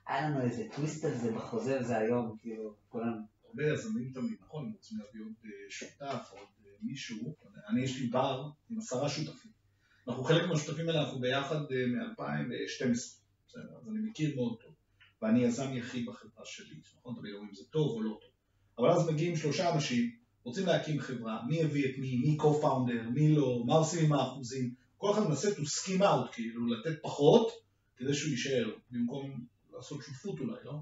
היה 0.07 0.29
לנו 0.29 0.41
איזה 0.41 0.65
טוויסט 0.77 1.05
על 1.05 1.15
זה 1.15 1.33
בחוזה, 1.33 1.79
וזה 1.81 1.99
היום, 1.99 2.37
כאילו, 2.41 2.75
כולם... 2.89 3.12
הרבה 3.49 3.73
יזמים 3.73 4.11
תמיד, 4.15 4.37
נכון, 4.41 4.65
הם 4.65 4.73
רוצים 4.73 4.99
להביא 4.99 5.21
עוד 5.21 5.33
אה, 5.45 5.51
שותף, 5.69 6.29
עוד 6.31 6.49
אה, 6.67 6.71
מישהו. 6.83 7.35
אני, 7.69 7.83
יש 7.83 8.01
לי 8.01 8.07
בר 8.07 8.51
עם 8.71 8.79
עשרה 8.79 9.09
שותפים. 9.09 9.51
אנחנו 10.09 10.25
חלק 10.25 10.49
מהשותפים 10.49 10.89
האלה, 10.89 11.03
אנחנו 11.03 11.21
ביחד 11.21 11.57
אה, 11.57 11.87
מ-2012, 11.87 12.93
אז 13.55 13.89
אני 13.89 13.99
מכיר 14.09 14.37
מאוד 14.37 14.59
טוב. 14.61 14.73
ואני 15.23 15.45
יזם 15.45 15.73
יחיד 15.73 16.07
בחברה 16.07 16.45
שלי, 16.45 16.77
נכון? 16.99 17.15
תמיד 17.15 17.35
אומרים 17.35 17.55
זה 17.55 17.65
טוב 17.71 17.91
או 17.91 18.03
לא 18.03 18.19
טוב. 18.21 18.31
אבל 18.79 18.91
אז 18.91 19.09
מגיעים 19.09 19.37
שלושה 19.37 19.75
אנשים, 19.75 20.11
רוצים 20.45 20.67
להקים 20.67 21.01
חברה, 21.01 21.43
מי 21.49 21.62
הביא 21.62 21.91
את 21.91 21.99
מי, 21.99 22.17
מי 22.17 22.39
co-founder, 22.41 23.11
מי 23.11 23.35
לא, 23.35 23.62
מה 23.67 23.75
עושים 23.75 24.05
עם 24.05 24.12
האחוזים. 24.12 24.86
כל 24.97 25.13
אחד 25.13 25.29
מנסה 25.29 25.49
to 25.49 25.61
skim 25.61 26.01
out, 26.01 26.33
כאילו 26.33 26.67
לתת 26.67 27.03
פחות, 27.03 27.53
כדי 27.97 28.15
שהוא 28.15 28.31
יישאר, 28.31 28.71
במקום 28.91 29.45
לעשות 29.73 30.03
שותפות 30.03 30.41
אולי, 30.41 30.65
לא? 30.65 30.73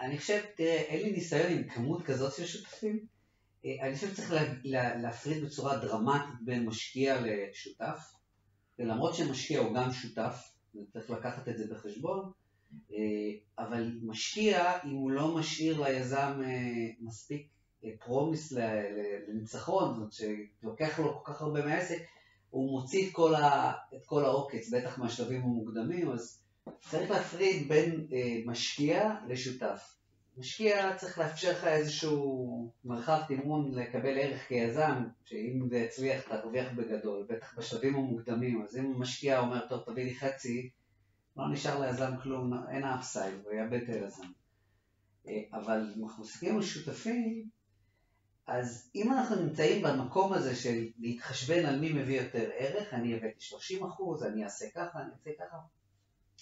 אני 0.00 0.18
חושב, 0.18 0.40
תראה, 0.56 0.76
אין 0.76 1.02
לי 1.02 1.12
ניסיון 1.12 1.52
עם 1.52 1.68
כמות 1.68 2.02
כזאת 2.02 2.32
של 2.34 2.46
שותפים. 2.46 3.06
אה, 3.64 3.86
אני 3.86 3.94
חושב 3.94 4.12
שצריך 4.12 4.32
לה, 4.32 4.42
לה, 4.64 4.96
להפריד 4.96 5.44
בצורה 5.44 5.76
דרמטית 5.76 6.34
בין 6.44 6.66
משקיע 6.66 7.20
לשותף, 7.20 8.14
ולמרות 8.78 9.14
שמשקיע 9.14 9.60
הוא 9.60 9.74
גם 9.74 9.92
שותף, 9.92 10.52
צריך 10.92 11.10
לקחת 11.10 11.48
את 11.48 11.56
זה 11.56 11.74
בחשבון, 11.74 12.32
אה, 12.92 12.98
אבל 13.58 13.98
משקיע, 14.02 14.82
אם 14.84 14.90
הוא 14.90 15.10
לא 15.10 15.36
משאיר 15.36 15.82
ליזם 15.82 16.40
אה, 16.44 16.90
מספיק 17.00 17.48
פרומיס 18.04 18.52
לניצחון, 19.28 19.88
זאת 19.88 19.96
אומרת 19.96 20.12
שלוקח 20.60 20.98
לו 20.98 21.22
כל 21.24 21.32
כך 21.32 21.42
הרבה 21.42 21.64
מהעסק, 21.64 22.02
הוא 22.54 22.70
מוציא 22.70 23.08
את 23.08 23.12
כל, 23.12 23.34
ה, 23.34 23.72
את 23.94 24.06
כל 24.06 24.24
העוקץ, 24.24 24.70
בטח 24.72 24.98
מהשלבים 24.98 25.42
המוקדמים, 25.42 26.10
אז 26.10 26.42
צריך 26.90 27.10
להפריד 27.10 27.68
בין 27.68 28.06
אה, 28.12 28.38
משקיע 28.46 29.14
לשותף. 29.28 29.96
משקיע 30.38 30.96
צריך 30.96 31.18
לאפשר 31.18 31.50
לך 31.50 31.64
איזשהו 31.64 32.72
מרחב 32.84 33.20
תמרון 33.28 33.74
לקבל 33.74 34.18
ערך 34.18 34.48
כיזם, 34.48 35.04
שאם 35.24 35.68
זה 35.70 35.76
יצליח 35.76 36.22
תרוויח 36.22 36.72
בגדול, 36.72 37.26
בטח 37.28 37.58
בשלבים 37.58 37.94
המוקדמים, 37.94 38.62
אז 38.62 38.76
אם 38.76 39.00
משקיע 39.00 39.40
אומר, 39.40 39.66
טוב 39.68 39.82
תביא 39.86 40.04
לי 40.04 40.14
חצי, 40.14 40.70
לא 41.36 41.44
נשאר 41.52 41.80
ליזם 41.80 42.12
כלום, 42.22 42.52
אין 42.68 42.84
אף 42.84 43.04
סייל, 43.04 43.34
הוא 43.44 43.52
יאבד 43.52 43.82
את 43.82 43.88
היזם. 43.88 44.26
אה, 45.28 45.42
אבל 45.52 45.92
אם 45.96 46.04
אנחנו 46.04 46.22
מסתכלים 46.22 46.56
על 46.56 46.62
שותפים, 46.62 47.48
אז 48.46 48.90
אם 48.94 49.12
אנחנו 49.12 49.36
נמצאים 49.36 49.82
במקום 49.82 50.32
הזה 50.32 50.56
של 50.56 50.88
להתחשבן 50.98 51.66
על 51.66 51.80
מי 51.80 51.92
מביא 51.92 52.20
יותר 52.20 52.50
ערך, 52.58 52.94
אני 52.94 53.14
הבאתי 53.14 53.40
30 53.40 53.84
אחוז, 53.84 54.22
אני 54.22 54.44
אעשה 54.44 54.70
ככה, 54.74 54.98
אני 55.00 55.10
אעשה 55.12 55.30
ככה, 55.40 55.56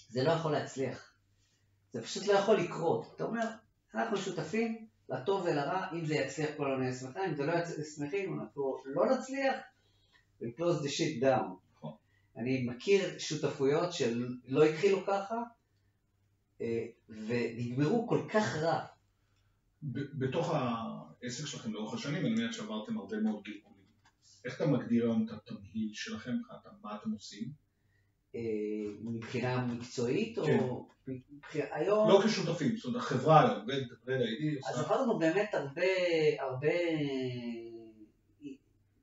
זה 0.08 0.24
לא 0.24 0.30
יכול 0.30 0.52
להצליח. 0.52 1.12
זה 1.92 2.02
פשוט 2.02 2.26
לא 2.26 2.32
יכול 2.32 2.56
לקרות. 2.56 3.12
אתה 3.16 3.24
אומר, 3.24 3.46
אנחנו 3.94 4.16
שותפים, 4.16 4.86
לטוב 5.08 5.42
ולרע, 5.44 5.86
אם 5.92 6.06
זה 6.06 6.14
יצליח 6.14 6.50
כל 6.56 6.70
העונה 6.70 6.92
שמחה, 6.92 7.26
אם 7.26 7.34
זה 7.34 7.46
לא 7.46 7.52
יצליח 7.52 7.86
שמחים, 7.96 8.40
אנחנו 8.40 8.82
לא 8.84 9.06
נצליח, 9.06 9.56
we 10.42 10.44
close 10.58 10.82
the 10.82 10.88
shit 10.88 11.22
down. 11.22 11.76
נכון. 11.76 11.92
אני 12.36 12.66
מכיר 12.66 13.18
שותפויות 13.18 13.92
שלא 13.92 14.64
התחילו 14.64 15.06
ככה, 15.06 15.42
אה, 16.60 16.86
ונגמרו 17.08 18.08
כל 18.08 18.20
כך 18.32 18.56
רע. 18.56 18.84
בתוך 19.82 20.50
העסק 20.54 21.46
שלכם 21.46 21.72
לאורך 21.72 21.94
השנים, 21.94 22.26
אני 22.26 22.34
מניח 22.34 22.52
שעברתם 22.52 22.98
הרבה 22.98 23.16
מאוד 23.16 23.42
גלגולים. 23.42 23.72
איך 24.44 24.56
אתה 24.56 24.66
מגדיר 24.66 25.04
היום 25.04 25.26
את 25.26 25.30
התמהיל 25.30 25.90
שלכם, 25.92 26.36
מה 26.82 26.96
אתם 26.96 27.10
עושים? 27.10 27.48
אה, 28.34 28.40
מבחינה 29.02 29.66
מקצועית, 29.66 30.38
או... 30.38 30.88
כן. 31.50 31.66
היום... 31.70 32.08
לא 32.08 32.22
כשותפים, 32.24 32.76
זאת 32.76 32.84
אומרת, 32.84 33.02
החברה 33.02 33.40
היום, 33.40 33.66
רד 34.06 34.20
איי-די 34.20 34.58
אז 34.68 34.80
עברנו 34.80 35.18
באמת 35.18 35.54
הרבה, 35.54 35.82
הרבה 36.40 36.68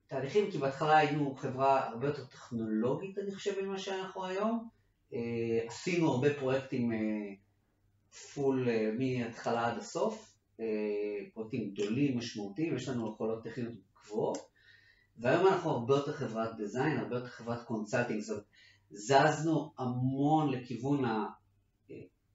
תהליכים, 0.08 0.52
כי 0.52 0.58
בהתחלה 0.58 0.98
היינו 0.98 1.36
חברה 1.36 1.88
הרבה 1.88 2.08
יותר 2.08 2.26
טכנולוגית, 2.26 3.18
אני 3.18 3.36
חושב, 3.36 3.62
ממה 3.62 3.80
שאנחנו 3.80 4.26
היום. 4.26 4.70
אה, 5.13 5.20
עשינו 5.68 6.12
הרבה 6.12 6.34
פרויקטים 6.34 6.92
full 8.34 8.67
מההתחלה 9.00 9.68
עד 9.68 9.78
הסוף. 9.78 10.29
אה, 10.60 10.65
פרויקטים 11.34 11.72
גדולים, 11.74 12.17
משמעותיים, 12.17 12.76
יש 12.76 12.89
לנו 12.89 13.13
יכולות 13.13 13.43
טכניות 13.43 13.74
גבוהות, 14.04 14.38
והיום 15.17 15.48
אנחנו 15.48 15.69
הרבה 15.69 15.95
יותר 15.95 16.13
חברת 16.13 16.58
design, 16.58 16.98
הרבה 16.98 17.15
יותר 17.15 17.28
חברת 17.28 17.63
consulting, 17.63 18.22
זאת 18.22 18.43
זזנו 18.91 19.74
המון 19.78 20.52
לכיוון 20.52 21.04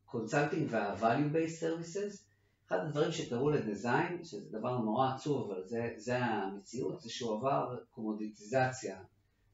ה 0.06 0.12
consulting 0.12 0.68
וה-value 0.70 1.34
based 1.34 1.62
services. 1.62 2.24
אחד 2.68 2.76
הדברים 2.76 3.12
שקרו 3.12 3.50
ל 3.50 3.59
design, 3.60 4.24
שזה 4.24 4.58
דבר 4.58 4.78
נורא 4.78 5.14
עצוב, 5.14 5.50
אבל 5.50 5.62
זה, 5.66 5.94
זה 5.96 6.18
המציאות, 6.18 7.00
זה 7.00 7.10
שהוא 7.10 7.36
עבר 7.36 7.76
קומודיטיזציה, 7.90 8.98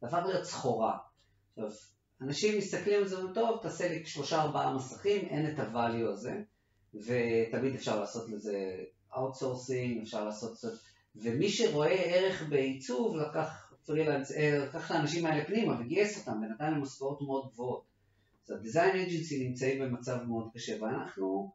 זה 0.00 0.06
הפך 0.06 0.22
להיות 0.26 0.44
סחורה. 0.44 0.98
עכשיו, 1.50 1.70
אנשים 2.20 2.58
מסתכלים 2.58 2.98
על 3.02 3.08
זה 3.08 3.16
טוב, 3.34 3.58
תעשה 3.62 3.88
לי 3.88 4.06
שלושה 4.06 4.42
ארבעה 4.42 4.74
מסכים, 4.74 5.28
אין 5.28 5.50
את 5.50 5.58
ה-value 5.58 6.12
הזה. 6.12 6.42
ותמיד 6.94 7.74
אפשר 7.74 8.00
לעשות 8.00 8.28
לזה 8.28 8.84
outsourcing, 9.16 10.02
אפשר 10.02 10.24
לעשות 10.24 10.58
ומי 11.16 11.48
שרואה 11.48 11.92
ערך 11.92 12.42
בעיצוב 12.48 13.16
לקח, 13.16 13.72
פרילנס, 13.86 14.32
אה, 14.32 14.58
לקח 14.58 14.86
את 14.86 14.90
האנשים 14.90 15.26
האלה 15.26 15.44
פנימה 15.44 15.80
וגייס 15.80 16.18
אותם 16.18 16.42
ונתן 16.42 16.72
להם 16.72 16.82
משכורות 16.82 17.22
מאוד 17.22 17.50
גבוהות. 17.52 17.84
אז 18.44 18.50
ה 18.50 18.57
design 18.57 18.96
agency 18.96 19.48
נמצאים 19.48 19.82
במצב 19.82 20.18
מאוד 20.28 20.48
קשה, 20.54 20.82
ואנחנו 20.82 21.52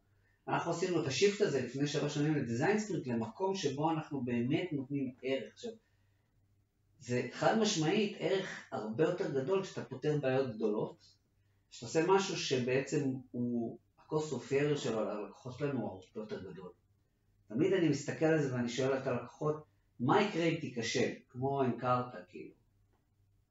אנחנו 0.47 0.71
עשינו 0.71 1.01
את 1.01 1.07
ה 1.07 1.13
shift 1.13 1.41
הזה 1.41 1.61
לפני 1.61 1.87
שלוש 1.87 2.15
שנים 2.15 2.35
ל 2.35 2.42
design 2.42 2.79
sprint 2.79 3.07
למקום 3.07 3.55
שבו 3.55 3.91
אנחנו 3.91 4.21
באמת 4.21 4.67
נותנים 4.71 5.11
ערך. 5.21 5.53
עכשיו, 5.53 5.71
זה 6.99 7.27
חד 7.31 7.57
משמעית 7.59 8.15
ערך 8.19 8.63
הרבה 8.71 9.03
יותר 9.03 9.41
גדול 9.41 9.63
כשאתה 9.63 9.83
פותר 9.85 10.17
בעיות 10.21 10.55
גדולות, 10.55 11.05
כשאתה 11.71 11.85
עושה 11.85 12.05
משהו 12.07 12.37
שבעצם 12.37 13.11
הוא, 13.31 13.77
of 14.13 14.51
failure 14.51 14.77
שלו 14.77 14.99
על 14.99 15.09
הלקוחות 15.09 15.57
שלנו 15.57 15.79
הוא 15.79 15.89
הרבה 15.89 16.03
יותר 16.15 16.51
גדול. 16.51 16.69
תמיד 17.47 17.73
אני 17.73 17.89
מסתכל 17.89 18.25
על 18.25 18.41
זה 18.41 18.53
ואני 18.53 18.69
שואל 18.69 18.97
את 18.97 19.07
הלקוחות, 19.07 19.63
מה 19.99 20.21
יקרה 20.21 20.43
אם 20.43 20.55
תיכשל? 20.55 21.09
כמו 21.29 21.61
Encarta, 21.61 22.17
כאילו. 22.27 22.51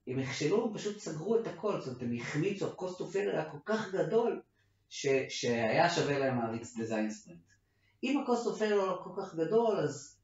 אם 0.09 0.19
נכשלו, 0.19 0.67
הם 0.67 0.75
פשוט 0.75 0.99
סגרו 0.99 1.39
את 1.39 1.47
הכל, 1.47 1.81
זאת 1.81 1.87
אומרת, 1.89 2.03
הם 2.03 2.17
החמיצו, 2.21 2.67
of 2.79 3.13
failure 3.13 3.33
היה 3.33 3.51
כל 3.51 3.59
כך 3.65 3.95
גדול, 3.95 4.43
ש, 4.89 5.07
שהיה 5.29 5.91
שווה 5.91 6.19
להם 6.19 6.41
להריץ 6.41 6.77
design 6.77 7.11
sprint. 7.11 7.55
אם 8.03 8.25
of 8.27 8.59
failure 8.59 8.75
לא 8.75 9.01
כל 9.05 9.23
כך 9.23 9.35
גדול, 9.35 9.77
אז, 9.77 10.19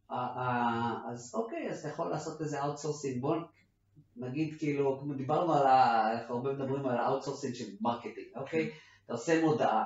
אז 1.10 1.34
אוקיי, 1.34 1.70
אז 1.70 1.78
אתה 1.78 1.88
יכול 1.88 2.10
לעשות 2.10 2.40
איזה 2.40 2.62
outsourcing, 2.62 3.20
בוא 3.20 3.36
נגיד 4.16 4.58
כאילו, 4.58 5.06
דיברנו 5.16 5.54
על 5.54 5.66
ה... 5.66 6.12
אנחנו 6.12 6.34
הרבה 6.34 6.52
מדברים 6.52 6.86
על 6.86 6.96
ה-outsourcing 6.96 7.54
של 7.54 7.64
marketing, 7.80 8.26
אוקיי? 8.36 8.70
אתה 9.04 9.12
עושה 9.12 9.44
מודעה, 9.44 9.84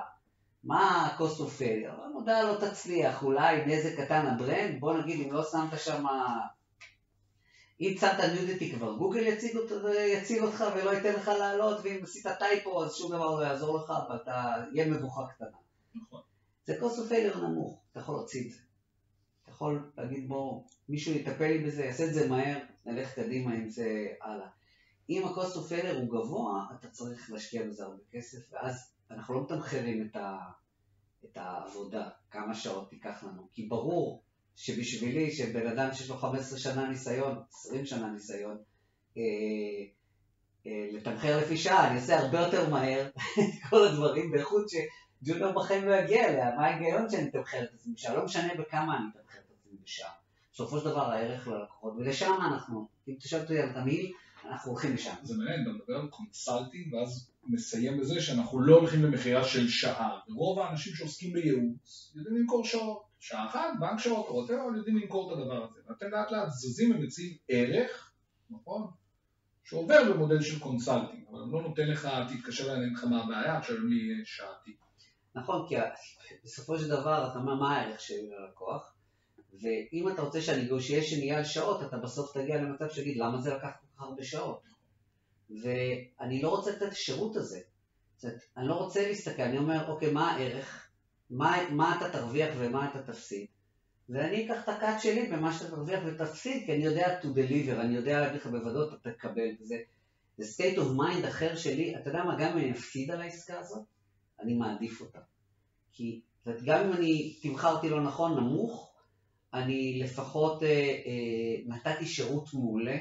מה 0.65 1.05
ה-cost 1.05 1.39
of 1.39 1.61
failure? 1.61 2.05
המודעה 2.05 2.43
לא 2.43 2.69
תצליח, 2.69 3.23
אולי 3.23 3.65
נזק 3.65 3.99
קטן 4.01 4.27
ה 4.27 4.34
brand, 4.34 4.79
בוא 4.79 4.97
נגיד 4.97 5.25
אם 5.25 5.33
לא 5.33 5.43
שמת 5.51 5.79
שם 5.79 6.05
אם 7.81 7.95
שמת 7.99 8.19
ניודיטי 8.33 8.71
כבר, 8.71 8.95
גוגל 8.95 9.27
יציג, 9.27 9.57
יציג 10.13 10.43
אותך 10.43 10.63
ולא 10.75 10.89
ייתן 10.89 11.13
לך 11.13 11.27
לעלות, 11.27 11.77
ואם 11.83 11.99
עשית 12.03 12.27
טייפו 12.39 12.83
אז 12.83 12.95
שום 12.95 13.11
דבר 13.11 13.39
לא 13.39 13.45
יעזור 13.45 13.77
לך, 13.77 13.93
ואתה 14.09 14.53
יהיה 14.73 14.87
מבוכה 14.87 15.21
קטנה. 15.35 15.57
נכון. 15.95 16.21
זה 16.65 16.79
cost 16.81 16.95
of 16.95 17.11
failure 17.11 17.37
נמוך, 17.37 17.81
אתה 17.91 17.99
יכול 17.99 18.15
להוציא 18.15 18.45
את 18.45 18.51
זה. 18.51 18.57
אתה 19.43 19.51
יכול 19.51 19.91
להגיד 19.97 20.27
בוא, 20.27 20.63
מישהו 20.89 21.13
יטפל 21.13 21.47
לי 21.47 21.63
בזה, 21.63 21.85
יעשה 21.85 22.05
את 22.05 22.13
זה 22.13 22.29
מהר, 22.29 22.57
נלך 22.85 23.13
קדימה 23.13 23.53
עם 23.53 23.69
זה 23.69 24.07
הלאה. 24.21 24.47
אם 25.09 25.27
ה-cost 25.27 25.55
of 25.55 25.71
failure 25.71 25.95
הוא 25.95 26.09
גבוה, 26.09 26.65
אתה 26.79 26.87
צריך 26.87 27.31
להשקיע 27.31 27.63
בזה 27.63 27.83
הרבה 27.83 28.03
כסף, 28.11 28.53
ואז 28.53 28.94
אנחנו 29.11 29.33
לא 29.33 29.43
מתמחרים 29.43 30.07
את, 30.07 30.15
ה, 30.15 30.37
את 31.25 31.37
העבודה, 31.37 32.09
כמה 32.31 32.55
שעות 32.55 32.89
תיקח 32.89 33.23
לנו, 33.23 33.47
כי 33.51 33.65
ברור 33.65 34.23
שבשבילי, 34.55 35.31
שבן 35.31 35.67
אדם 35.67 35.93
שיש 35.93 36.09
לו 36.09 36.17
15 36.17 36.59
שנה 36.59 36.89
ניסיון, 36.89 37.43
20 37.49 37.85
שנה 37.85 38.07
ניסיון, 38.07 38.57
אה, 39.17 39.21
אה, 40.67 40.87
לתמחר 40.91 41.37
לפי 41.37 41.57
שעה, 41.57 41.87
אני 41.87 41.95
אעשה 41.95 42.19
הרבה 42.19 42.39
יותר 42.39 42.69
מהר 42.69 43.07
את 43.07 43.13
כל 43.69 43.87
הדברים 43.87 44.31
באיכות 44.31 44.65
ש 44.69 44.89
junior 44.89 45.51
בחיים 45.51 45.85
לא 45.85 45.95
יגיע 45.95 46.27
אליה, 46.27 46.55
מה 46.55 46.65
ההיגיון 46.65 47.09
שאני 47.09 47.29
אתמחר 47.29 47.63
את 47.63 47.73
עצמי 47.73 47.93
בשעה, 47.93 48.15
לא 48.15 48.25
משנה 48.25 48.53
בכמה 48.55 48.97
אני 48.97 49.05
אתמחר 49.11 49.39
את 49.39 49.51
עצמי 49.59 49.77
בשעה. 49.83 50.11
בסופו 50.53 50.79
של 50.79 50.85
דבר 50.85 51.11
הערך 51.11 51.47
ללקוחות, 51.47 51.93
ולשם 51.97 52.33
אנחנו, 52.41 52.87
אם 53.07 53.13
תשאל 53.19 53.41
אותי 53.41 53.59
על 53.59 53.73
תמיל, 53.73 54.11
אנחנו 54.49 54.71
הולכים 54.71 54.93
לשם. 54.93 55.13
זה 55.23 55.37
מעניין, 55.37 55.61
אתה 55.61 55.69
מדבר 55.69 55.95
על 55.95 56.07
consulting, 56.07 56.93
ואז 56.93 57.31
מסיים 57.47 57.99
בזה 57.99 58.21
שאנחנו 58.21 58.59
לא 58.59 58.75
הולכים 58.75 59.03
למכירה 59.03 59.43
של 59.43 59.67
שעה. 59.67 60.19
רוב 60.29 60.59
האנשים 60.59 60.93
שעוסקים 60.93 61.33
בייעוץ 61.33 62.11
יודעים 62.15 62.35
למכור 62.35 62.65
שעות. 62.65 63.05
שעה 63.19 63.45
אחת, 63.45 63.67
בנק 63.79 63.99
שעות, 63.99 64.27
או 64.27 64.45
אבל 64.45 64.77
יודעים 64.77 64.97
למכור 64.97 65.33
את 65.33 65.37
הדבר 65.37 65.63
הזה. 65.63 65.79
ואתם 65.87 66.05
לאט 66.11 66.31
לאט 66.31 66.49
זזים 66.49 66.95
ומציעים 66.95 67.37
ערך, 67.47 68.11
נכון? 68.49 68.87
שעובר 69.63 70.13
במודל 70.13 70.41
של 70.41 70.59
consulting, 70.59 71.25
אבל 71.31 71.39
לא 71.39 71.61
נותן 71.61 71.87
לך, 71.87 72.09
תתקשר 72.29 72.73
אליי, 72.73 72.83
אין 72.83 72.93
לך 72.93 73.03
מה 73.03 73.23
הבעיה, 73.23 73.61
תשלם 73.61 73.87
לי 73.89 74.25
שעתי. 74.25 74.75
נכון, 75.35 75.67
כי 75.67 75.75
בסופו 76.43 76.79
של 76.79 76.87
דבר 76.87 77.27
אתה 77.31 77.39
אומר 77.39 77.55
מה 77.55 77.77
הערך 77.77 77.99
שלי 77.99 78.29
ללקוח, 78.29 78.94
ואם 79.61 80.09
אתה 80.09 80.21
רוצה 80.21 80.41
שה 80.41 80.58
negotiation 80.58 81.21
יהיה 81.21 81.37
על 81.37 81.43
שעות, 81.43 81.83
אתה 81.83 81.97
בסוף 81.97 82.37
תגיע 82.37 82.61
למצב 82.61 82.89
שיגיד 82.89 83.17
למה 83.17 83.41
זה 83.41 83.53
לקח 83.53 83.67
כל 83.81 83.87
כך 83.95 84.01
הרבה 84.01 84.23
שעות. 84.23 84.61
ואני 85.49 86.41
לא 86.41 86.49
רוצה 86.49 86.71
לתת 86.71 86.83
את 86.83 86.91
השירות 86.91 87.35
הזה. 87.35 87.59
זאת 88.17 88.33
אני 88.57 88.67
לא 88.67 88.73
רוצה 88.73 89.07
להסתכל, 89.07 89.41
אני 89.41 89.57
אומר, 89.57 89.91
אוקיי, 89.91 90.11
מה 90.11 90.31
הערך? 90.31 90.89
מה, 91.29 91.69
מה 91.69 91.97
אתה 91.97 92.09
תרוויח 92.09 92.55
ומה 92.57 92.89
אתה 92.89 93.01
תפסיד? 93.11 93.47
ואני 94.09 94.45
אקח 94.45 94.63
את 94.63 94.69
הקאט 94.69 95.01
שלי 95.01 95.27
במה 95.27 95.53
שאתה 95.53 95.71
תרוויח 95.71 96.03
ותפסיד, 96.05 96.65
כי 96.65 96.73
אני 96.73 96.83
יודע 96.83 97.19
to 97.21 97.25
deliver, 97.25 97.81
אני 97.81 97.95
יודע 97.95 98.21
להגיד 98.21 98.41
לך 98.41 98.47
בוודאות 98.47 98.93
אתה 98.93 99.11
תקבל. 99.11 99.49
זה, 99.61 99.75
זה 100.37 100.63
state 100.63 100.77
of 100.77 100.99
mind 100.99 101.27
אחר 101.27 101.55
שלי, 101.55 101.95
אתה 101.95 102.09
יודע 102.09 102.23
מה, 102.23 102.35
גם 102.39 102.51
אם 102.51 102.57
אני 102.57 102.71
אפסיד 102.71 103.11
על 103.11 103.21
העסקה 103.21 103.59
הזאת, 103.59 103.83
אני 104.39 104.53
מעדיף 104.53 105.01
אותה. 105.01 105.19
כי 105.91 106.21
גם 106.65 106.83
אם 106.83 106.93
אני 106.93 107.39
תמכרתי 107.41 107.89
לא 107.89 108.01
נכון, 108.01 108.39
נמוך, 108.39 108.94
אני 109.55 109.99
לפחות 110.03 110.63
אה, 110.63 110.69
אה, 110.69 111.55
נתתי 111.65 112.05
שירות 112.05 112.53
מעולה, 112.53 112.97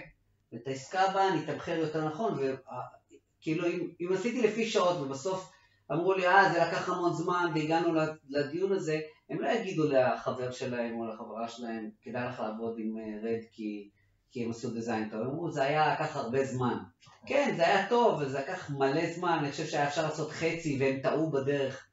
ואת 0.53 0.67
העסקה 0.67 1.01
הבאה 1.01 1.29
אני 1.29 1.45
אתמחר 1.45 1.77
יותר 1.79 2.09
נכון, 2.09 2.39
וכאילו 2.39 3.67
אם, 3.67 3.89
אם 4.01 4.13
עשיתי 4.13 4.43
לפי 4.43 4.67
שעות 4.67 5.01
ובסוף 5.01 5.53
אמרו 5.93 6.15
לי, 6.15 6.27
אה, 6.27 6.53
זה 6.53 6.59
לקח 6.59 6.89
המון 6.89 7.13
זמן 7.13 7.53
והגענו 7.55 8.01
לדיון 8.29 8.73
הזה, 8.73 9.01
הם 9.31 9.41
לא 9.41 9.49
יגידו 9.49 9.83
לחבר 9.89 10.51
שלהם 10.51 10.99
או 10.99 11.07
לחברה 11.07 11.49
שלהם, 11.49 11.91
כדאי 12.03 12.29
לך 12.29 12.41
לעבוד 12.41 12.75
עם 12.79 12.97
רד 13.23 13.25
אה, 13.27 13.39
כי, 13.53 13.89
כי 14.31 14.45
הם 14.45 14.51
עשו 14.51 14.71
דיזיין 14.71 15.11
טוב, 15.11 15.21
הם 15.21 15.27
אמרו, 15.27 15.51
זה 15.51 15.63
היה 15.63 15.95
לקח 15.95 16.17
הרבה 16.17 16.45
זמן. 16.45 16.79
כן, 17.27 17.55
זה 17.57 17.67
היה 17.67 17.89
טוב, 17.89 18.21
וזה 18.21 18.39
לקח 18.39 18.71
מלא 18.71 19.13
זמן, 19.13 19.39
אני 19.41 19.51
חושב 19.51 19.67
שהיה 19.67 19.89
אפשר 19.89 20.03
לעשות 20.03 20.31
חצי 20.31 20.79
והם 20.81 21.01
טעו 21.03 21.31
בדרך. 21.31 21.87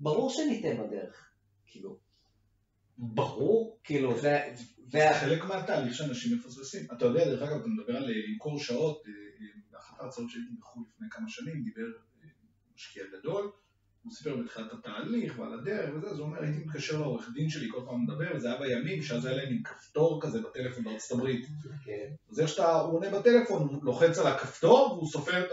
ברור 0.00 0.30
שניתן 0.30 0.86
בדרך, 0.86 1.30
כאילו. 1.66 2.07
ברור, 2.98 3.80
כאילו, 3.84 4.20
זה... 4.20 4.54
זה 4.90 5.08
חלק 5.20 5.44
מהתהליך 5.44 5.94
שאנשים 5.94 6.36
מפספסים. 6.36 6.86
אתה 6.92 7.04
יודע, 7.04 7.24
דרך 7.24 7.42
אגב, 7.42 7.60
אתה 7.60 7.68
מדבר 7.68 7.96
על 7.96 8.04
אה, 8.04 8.10
למכור 8.28 8.58
שעות, 8.58 9.02
אה, 9.06 9.12
באחת 9.70 10.00
ההרצאות 10.00 10.30
שהייתי 10.30 10.50
בחו"ל 10.60 10.84
לפני 10.94 11.06
כמה 11.10 11.28
שנים, 11.28 11.62
דיבר 11.62 11.86
משקיע 12.76 13.04
גדול, 13.18 13.50
הוא 14.02 14.12
סיפר 14.12 14.36
בתחילת 14.36 14.72
התהליך 14.72 15.38
ועל 15.38 15.52
הדרך 15.52 15.94
וזה, 15.96 16.10
אז 16.10 16.18
הוא 16.18 16.26
אומר, 16.26 16.42
הייתי 16.42 16.64
מתקשר 16.64 17.00
לעורך 17.00 17.28
דין 17.34 17.48
שלי 17.48 17.68
כל 17.70 17.80
פעם 17.86 18.02
מדבר, 18.02 18.36
וזה 18.36 18.48
היה 18.48 18.58
בימים 18.58 19.02
שאז 19.02 19.24
היה 19.24 19.36
להם 19.36 19.48
עם 19.52 19.62
כפתור 19.62 20.22
כזה 20.22 20.40
בטלפון 20.40 20.84
בארצות 20.84 21.18
הברית. 21.18 21.46
כן. 21.84 22.08
אז 22.30 22.40
איך 22.40 22.48
שאתה, 22.48 22.80
הוא 22.80 22.94
עונה 22.94 23.10
בטלפון, 23.10 23.68
הוא 23.68 23.84
לוחץ 23.84 24.18
על 24.18 24.26
הכפתור 24.26 24.92
והוא 24.92 25.10
סופר 25.10 25.44
את 25.44 25.50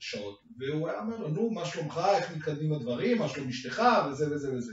השעות, 0.00 0.42
והוא 0.58 0.88
היה 0.88 1.00
אומר 1.00 1.16
לו, 1.16 1.28
נו, 1.28 1.50
מה 1.50 1.64
שלומך, 1.64 2.00
איך 2.16 2.36
מתקדמים 2.36 2.72
הדברים, 2.72 3.18
מה 3.18 3.28
שלום 3.28 3.48
אשתך, 3.48 3.82
וזה 4.10 4.34
וזה 4.34 4.56
וזה. 4.56 4.72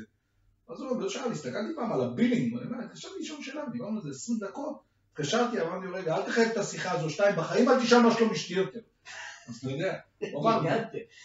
אז 0.71 0.81
הוא 0.81 0.89
אומר, 0.89 1.05
בשעה, 1.05 1.25
הסתכלתי 1.25 1.75
פעם 1.75 1.91
על 1.93 2.01
ה 2.01 2.08
billing, 2.08 2.57
התקשרתי 2.84 3.15
לשאול 3.19 3.43
שאלה, 3.43 3.62
דיברנו 3.71 3.97
על 3.97 4.03
זה 4.03 4.10
20 4.10 4.39
דקות, 4.39 4.79
התקשרתי, 5.12 5.62
אמרתי, 5.62 5.88
רגע, 5.88 6.15
אל 6.15 6.21
תחייב 6.21 6.49
את 6.51 6.57
השיחה 6.57 6.91
הזו, 6.91 7.10
שתיים, 7.10 7.36
בחיים 7.36 7.69
אל 7.69 7.79
תשאל 7.84 8.01
מה 8.01 8.13
שלום 8.13 8.31
אשתי 8.31 8.53
יותר. 8.53 8.79
אז 9.47 9.57
אתה 9.57 9.71
יודע, 9.71 9.97
הוא 10.31 10.49
אמר, 10.49 10.62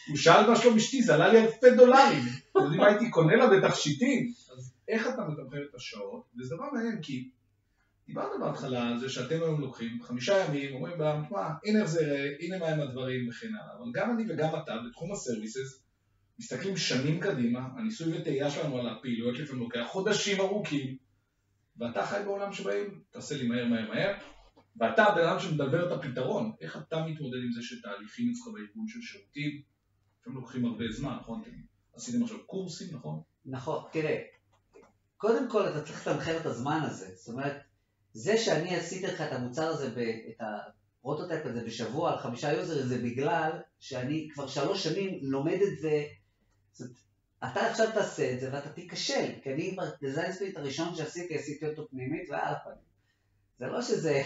הוא 0.09 0.16
שאל 0.16 0.50
מה 0.50 0.56
שלום 0.56 0.76
אשתי, 0.76 1.02
זה 1.02 1.14
עלה 1.14 1.32
לי 1.32 1.40
אלפי 1.40 1.70
דולרים, 1.76 2.22
אתם 2.52 2.61
יודעים 2.61 2.80
מה 2.80 2.87
הייתי 2.87 3.11
קונה 3.11 3.37
לה 3.37 3.46
בתכשיטים, 3.46 4.32
אז 4.56 4.72
איך 4.88 5.09
אתה 5.09 5.22
מתמחר 5.28 5.62
את 5.70 5.74
השעות, 5.74 6.22
וזה 6.38 6.56
דבר 6.56 6.64
מעניין, 6.72 7.02
כי 7.02 7.28
דיברנו 8.06 8.44
בהתחלה 8.44 8.88
על 8.88 8.98
זה 8.98 9.09
שאתם 9.09 9.42
היום 9.42 9.61
לוקחים 9.61 10.02
חמישה 10.02 10.44
ימים, 10.44 10.74
אומרים 10.74 10.98
בהם, 10.98 11.24
תשמע, 11.24 11.48
הנה 11.64 11.80
איך 11.80 11.88
זה 11.88 12.02
יראה, 12.02 12.28
הנה 12.40 12.59
מהם 12.59 12.80
הדברים 12.80 13.28
וכן 13.28 13.48
הלאה, 13.48 13.74
אבל 13.78 13.92
גם 13.94 14.11
אני 14.11 14.24
וגם 14.28 14.48
אתה 14.48 14.72
בתחום 14.88 15.12
הסרוויסס, 15.12 15.86
מסתכלים 16.38 16.77
שנים 16.77 17.20
קדימה, 17.20 17.68
הניסוי 17.77 18.18
וטעייה 18.18 18.51
שלנו 18.51 18.79
על 18.79 18.88
הפעילויות 18.88 19.38
לפעמים 19.38 19.62
לוקח 19.62 19.87
חודשים 19.87 20.40
ארוכים, 20.40 20.96
ואתה 21.77 22.07
חי 22.07 22.20
בעולם 22.25 22.53
שבאים, 22.53 23.01
תעשה 23.11 23.37
לי 23.37 23.49
מהר 23.49 23.66
מהר 23.66 23.88
מהר, 23.88 24.14
ואתה 24.77 25.05
הבן 25.05 25.27
אדם 25.27 25.38
שמדבר 25.40 25.87
את 25.87 25.92
הפתרון, 25.99 26.53
איך 26.61 26.77
אתה 26.77 27.07
מתמודד 27.07 27.38
עם 27.44 27.53
זה 27.53 27.62
שתהליכים 27.62 28.31
אצלך 28.31 28.55
בארגון 28.55 28.88
של 28.88 29.01
שירותים, 29.01 29.62
לפעמים 30.20 30.38
לוקחים 30.38 30.64
הרבה 30.64 30.85
זמן, 30.90 31.16
נכון? 31.20 31.42
אתם 31.42 31.51
עשיתם 31.94 32.22
עכשיו 32.22 32.46
קורסים, 32.46 32.88
נכון? 32.92 33.20
נכון, 33.46 33.85
תראה, 33.92 34.22
קודם 35.16 35.51
כל 35.51 35.68
אתה 35.68 35.83
צריך 35.83 36.07
לתמחר 36.07 36.40
את 36.40 36.46
הזמן 36.46 36.81
הזה, 36.83 37.07
זאת 37.14 37.29
אומרת, 37.29 37.57
זה 38.12 38.37
שאני 38.37 38.77
עשיתי 38.77 39.07
לך 39.07 39.20
את 39.20 39.33
המוצר 39.33 39.68
הזה, 39.68 39.87
את 40.29 40.40
ה 40.40 40.51
prototype 40.51 41.46
הזה 41.46 41.64
בשבוע 41.64 42.12
על 42.12 42.18
חמישה 42.18 42.53
יוזרים, 42.53 42.87
זה 42.87 42.99
בגלל 42.99 43.51
שאני 43.81 44.29
כבר 44.35 44.46
שלוש 44.46 44.85
שנים 44.85 45.18
לומד 45.22 45.59
אתה 47.44 47.70
עכשיו 47.70 47.86
תעשה 47.94 48.32
את 48.32 48.40
זה 48.40 48.50
ואתה 48.52 48.68
תיכשל, 48.68 49.32
כי 49.42 49.52
אני 49.52 49.76
ב 49.76 49.85
design 49.85 50.32
sprint 50.32 50.56
הראשון 50.56 50.94
שעשיתי, 50.94 51.34
עשיתי 51.34 51.66
אותו 51.66 51.88
פנימית 51.88 52.30
ועל 52.30 52.54
הפנים. 52.54 52.86
זה 53.58 53.66
לא 53.66 53.82
שזה 53.82 54.22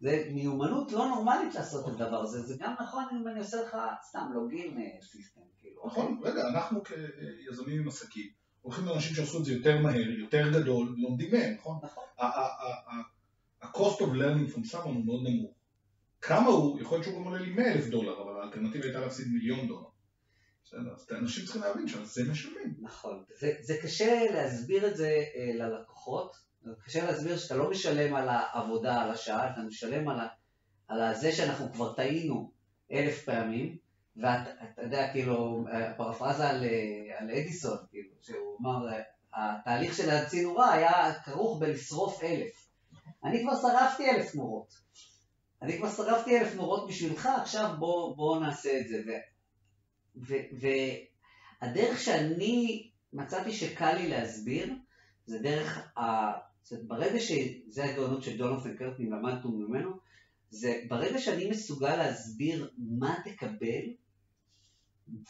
זה 0.00 0.28
מיומנות 0.30 0.92
לא 0.92 1.08
נורמלית 1.08 1.54
לעשות 1.54 1.88
את 1.88 2.00
הדבר 2.00 2.16
הזה, 2.16 2.42
זה 2.42 2.54
גם 2.58 2.74
נכון 2.82 3.04
אם 3.12 3.28
אני 3.28 3.38
עושה 3.38 3.56
לך 3.62 3.76
סתם 4.08 4.26
לוגין 4.34 4.78
אה, 4.78 5.02
סיסטם, 5.02 5.40
כאילו. 5.60 5.86
נכון, 5.86 6.20
רגע, 6.22 6.48
אנחנו 6.48 6.80
כיזמים 6.84 7.80
עם 7.80 7.88
עסקים, 7.88 8.30
הולכים 8.62 8.84
לאנשים 8.84 9.14
שעשו 9.14 9.38
את 9.38 9.44
זה 9.44 9.52
יותר 9.52 9.80
מהר, 9.80 10.10
יותר 10.10 10.50
גדול, 10.52 10.94
לומדים 10.98 11.30
מהם, 11.32 11.54
נכון? 11.54 11.78
נכון. 11.82 12.04
ה-cost 13.62 13.98
of 13.98 14.10
learning 14.12 14.54
from 14.54 14.72
someone 14.72 14.84
הוא 14.84 15.04
מאוד 15.04 15.22
נמוך. 15.22 15.52
כמה 16.20 16.46
הוא, 16.46 16.80
יכול 16.80 16.96
להיות 16.98 17.04
שהוא 17.04 17.18
גם 17.18 17.24
עולה 17.24 17.38
לי 17.38 17.50
100 17.50 17.72
אלף 17.72 17.86
דולר, 17.86 18.22
אבל 18.22 18.40
האלטרנטיבה 18.40 18.84
הייתה 18.84 19.00
להפסיד 19.00 19.28
מיליון 19.32 19.68
דולר. 19.68 19.88
אנשים 21.10 21.44
צריכים 21.44 21.62
להבין 21.62 21.88
שעל 21.88 22.04
זה 22.04 22.22
משלמים. 22.30 22.74
נכון, 22.80 23.24
זה 23.60 23.78
קשה 23.82 24.30
להסביר 24.30 24.86
את 24.86 24.96
זה 24.96 25.24
אה, 25.36 25.52
ללקוחות. 25.54 26.36
קשה 26.84 27.04
להסביר 27.04 27.38
שאתה 27.38 27.56
לא 27.56 27.70
משלם 27.70 28.14
על 28.14 28.28
העבודה, 28.28 29.02
על 29.02 29.10
השעה, 29.10 29.50
אתה 29.52 29.60
משלם 29.60 30.08
על, 30.88 31.14
זה 31.14 31.32
שאנחנו 31.32 31.72
כבר 31.72 31.92
טעינו 31.92 32.50
אלף 32.92 33.24
פעמים, 33.24 33.76
ואתה 34.16 34.82
יודע, 34.82 35.12
כאילו, 35.12 35.64
פרפרזה 35.96 36.48
על, 36.48 36.64
על 37.18 37.30
אדיסון, 37.30 37.78
כאילו, 37.90 38.10
שהוא 38.22 38.58
אמר, 38.60 38.86
התהליך 39.34 39.94
של 39.94 40.10
הצינורה 40.10 40.72
היה 40.72 41.14
כרוך 41.24 41.60
בלשרוף 41.60 42.22
אלף. 42.24 42.68
אני 43.24 43.42
כבר 43.42 43.56
שרפתי 43.56 44.10
אלף 44.10 44.34
נורות. 44.34 44.74
אני 45.62 45.78
כבר 45.78 45.90
שרפתי 45.90 46.38
אלף 46.38 46.54
נורות 46.54 46.88
בשבילך, 46.88 47.28
עכשיו 47.40 47.74
בוא, 47.78 48.16
בוא 48.16 48.40
נעשה 48.40 48.80
את 48.80 48.88
זה. 48.88 49.18
והדרך 51.62 51.98
שאני 51.98 52.90
מצאתי 53.12 53.52
שקל 53.52 53.92
לי 53.92 54.08
להסביר, 54.08 54.74
זה 55.26 55.38
דרך 55.38 55.98
ה... 55.98 56.02
זאת 56.62 56.84
ברגע 56.86 57.20
שזה 57.20 57.84
הגאונות 57.84 58.22
של 58.22 58.38
ג'ונופן 58.38 58.76
קרטני, 58.76 59.10
למדנו 59.10 59.50
ממנו, 59.50 59.90
זה 60.50 60.82
ברגע 60.88 61.18
שאני 61.18 61.50
מסוגל 61.50 61.96
להסביר 61.96 62.70
מה 62.78 63.16
תקבל 63.24 63.84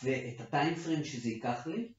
ואת 0.02 0.40
הטיימפרים 0.40 1.04
שזה 1.04 1.28
ייקח 1.28 1.66
לי, 1.66 1.92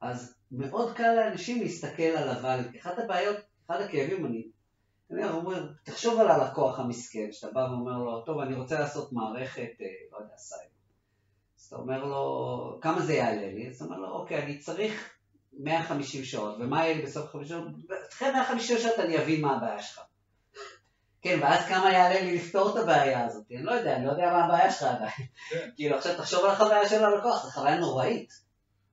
אז 0.00 0.34
מאוד 0.50 0.96
קל 0.96 1.14
לאנשים 1.14 1.62
להסתכל 1.62 2.02
על 2.02 2.28
אבל. 2.28 2.60
אחת 2.80 2.98
הבעיות, 2.98 3.36
אחד 3.66 3.80
הכאבים, 3.80 4.26
אני, 4.26 4.48
אני 5.10 5.28
אומר, 5.28 5.72
תחשוב 5.82 6.20
על 6.20 6.28
הלקוח 6.28 6.80
המסכן, 6.80 7.28
שאתה 7.32 7.52
בא 7.52 7.60
ואומר 7.60 7.98
לו, 7.98 8.24
טוב, 8.26 8.40
אני 8.40 8.54
רוצה 8.54 8.80
לעשות 8.80 9.12
מערכת, 9.12 9.70
אה, 9.80 9.86
לא 10.12 10.18
יודע, 10.18 10.36
סייבר. 10.36 10.77
אתה 11.68 11.76
אומר 11.76 12.04
לו, 12.04 12.78
כמה 12.80 13.00
זה 13.00 13.14
יעלה 13.14 13.52
לי? 13.52 13.68
אז 13.68 13.76
אתה 13.76 13.84
אומר 13.84 13.96
לו, 13.98 14.08
אוקיי, 14.08 14.42
אני 14.42 14.58
צריך 14.58 15.10
150 15.58 16.24
שעות, 16.24 16.56
ומה 16.60 16.84
יהיה 16.84 16.96
לי 16.96 17.02
בסוף 17.02 17.32
50 17.32 17.48
שעות? 17.48 17.64
אחרי 18.12 18.32
150 18.32 18.78
שעות 18.78 18.98
אני 18.98 19.18
אבין 19.18 19.40
מה 19.40 19.56
הבעיה 19.56 19.82
שלך. 19.82 20.00
כן, 21.22 21.38
ואז 21.42 21.64
כמה 21.68 21.92
יעלה 21.92 22.20
לי 22.20 22.36
לפתור 22.36 22.70
את 22.70 22.82
הבעיה 22.82 23.24
הזאת? 23.24 23.44
אני 23.50 23.62
לא 23.62 23.72
יודע, 23.72 23.96
אני 23.96 24.06
לא 24.06 24.10
יודע 24.10 24.32
מה 24.32 24.44
הבעיה 24.44 24.70
שלך 24.70 24.82
עדיין. 24.82 25.28
כן. 25.50 25.70
כאילו, 25.76 25.96
עכשיו 25.96 26.16
תחשוב 26.16 26.44
על 26.44 26.50
החוויה 26.50 26.88
של 26.88 27.04
הלקוח, 27.04 27.44
זו 27.44 27.50
חוויה 27.50 27.78
נוראית. 27.78 28.32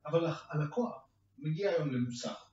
אבל 0.06 0.28
הלקוח 0.50 0.92
מגיע 1.40 1.70
היום 1.70 1.92
למוסך. 1.92 2.46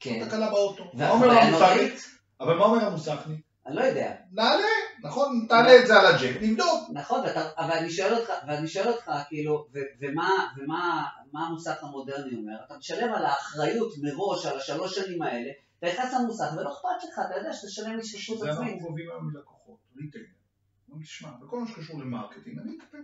כן. 0.00 0.28
תקלה 0.28 0.50
באוטו. 0.50 0.90
מה 0.94 1.10
אומר 1.10 1.30
המוסכניק? 1.30 1.94
אבל 2.40 2.54
מה 2.56 2.64
אומר 2.64 2.84
המוסכניק? 2.84 3.40
אני 3.66 3.76
לא 3.76 3.80
יודע. 3.80 4.14
נעלה, 4.32 4.66
נכון, 5.04 5.46
תעלה 5.48 5.80
את 5.80 5.86
זה 5.86 6.00
על 6.00 6.06
הג'ק, 6.06 6.42
נבדוק. 6.42 6.90
נכון, 6.92 7.20
אבל 7.58 7.72
אני 7.72 7.90
שואל 7.90 8.14
אותך, 8.14 8.32
ואני 8.46 8.68
שואל 8.68 8.88
אותך, 8.88 9.10
כאילו, 9.28 9.66
ומה, 10.00 11.08
המוסך 11.34 11.84
המודרני 11.84 12.36
אומר? 12.36 12.64
אתה 12.66 12.78
משלם 12.78 13.14
על 13.14 13.24
האחריות 13.24 13.92
מראש, 14.02 14.46
על 14.46 14.56
השלוש 14.56 14.94
שנים 14.94 15.22
האלה, 15.22 15.50
אתה 15.78 15.86
נכנס 15.86 16.14
למוסך 16.14 16.46
ולא 16.56 16.72
אכפת 16.72 17.08
לך, 17.08 17.18
אתה 17.26 17.38
יודע 17.38 17.52
שאתה 17.52 17.68
שלם 17.68 17.98
השתתפות 17.98 18.36
עצמית. 18.36 18.56
זה 18.56 18.62
אנחנו 18.62 18.88
גובים 18.88 19.10
היום 19.10 19.30
מלקוחות, 19.32 19.76
retainer. 19.96 20.26
תשמע, 21.02 21.28
בכל 21.42 21.60
מה 21.60 21.68
שקשור 21.68 22.00
ל 22.00 22.05
marketing, 22.05 22.58
אני 22.58 22.78
אטפל. 22.78 22.98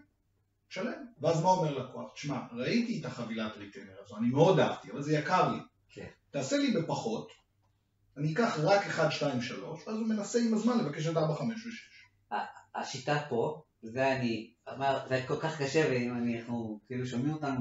שלם. 0.69 1.07
ואז 1.21 1.43
מה 1.43 1.51
אומר 1.51 1.79
לקוח? 1.79 2.13
תשמע, 2.15 2.41
ראיתי 2.53 3.01
את 3.01 3.05
החבילת 3.05 3.57
retainer 3.57 3.93
הזו, 4.05 4.17
אני 4.17 4.29
מאוד 4.29 4.59
אהבתי, 4.61 4.91
אבל 4.91 5.03
זה 5.03 5.13
יקר 5.13 5.53
לי. 5.53 5.59
כן. 5.91 6.07
תעשה 6.31 6.57
לי 6.57 6.73
בפחות, 6.73 7.33
אני 8.17 8.33
אקח 8.33 8.59
רק 8.59 8.87
1, 8.87 9.13
2, 9.13 9.43
3, 9.43 9.87
ואז 9.87 9.97
הוא 9.97 10.09
מנסה 10.09 10.39
עם 10.39 10.55
הזמן 10.55 10.79
לבקש 10.79 11.07
את 11.07 11.17
4, 11.17 11.35
5 11.35 11.67
ו-6. 11.67 12.37
השיטה 12.75 13.27
פה, 13.29 13.63
זה 13.83 14.13
אני, 14.13 14.53
אמר, 14.69 15.07
זה 15.09 15.25
כל 15.27 15.41
כך 15.41 15.63
קשה, 15.63 15.87
ואם 15.91 16.17
אנחנו 16.17 16.81
כאילו 16.87 17.07
שומעים 17.07 17.35
אותנו 17.35 17.61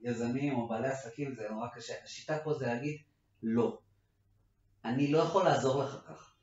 ביזמים 0.00 0.54
או 0.54 0.68
בעלי 0.68 0.88
עסקים, 0.88 1.34
זה 1.34 1.42
נורא 1.50 1.68
קשה. 1.74 1.94
השיטה 2.04 2.38
פה 2.44 2.54
זה 2.54 2.66
להגיד, 2.66 2.96
לא. 3.42 3.78
אני 4.84 5.12
לא 5.12 5.18
יכול 5.18 5.44
לעזור 5.44 5.84
לך 5.84 5.96
כך. 6.08 6.34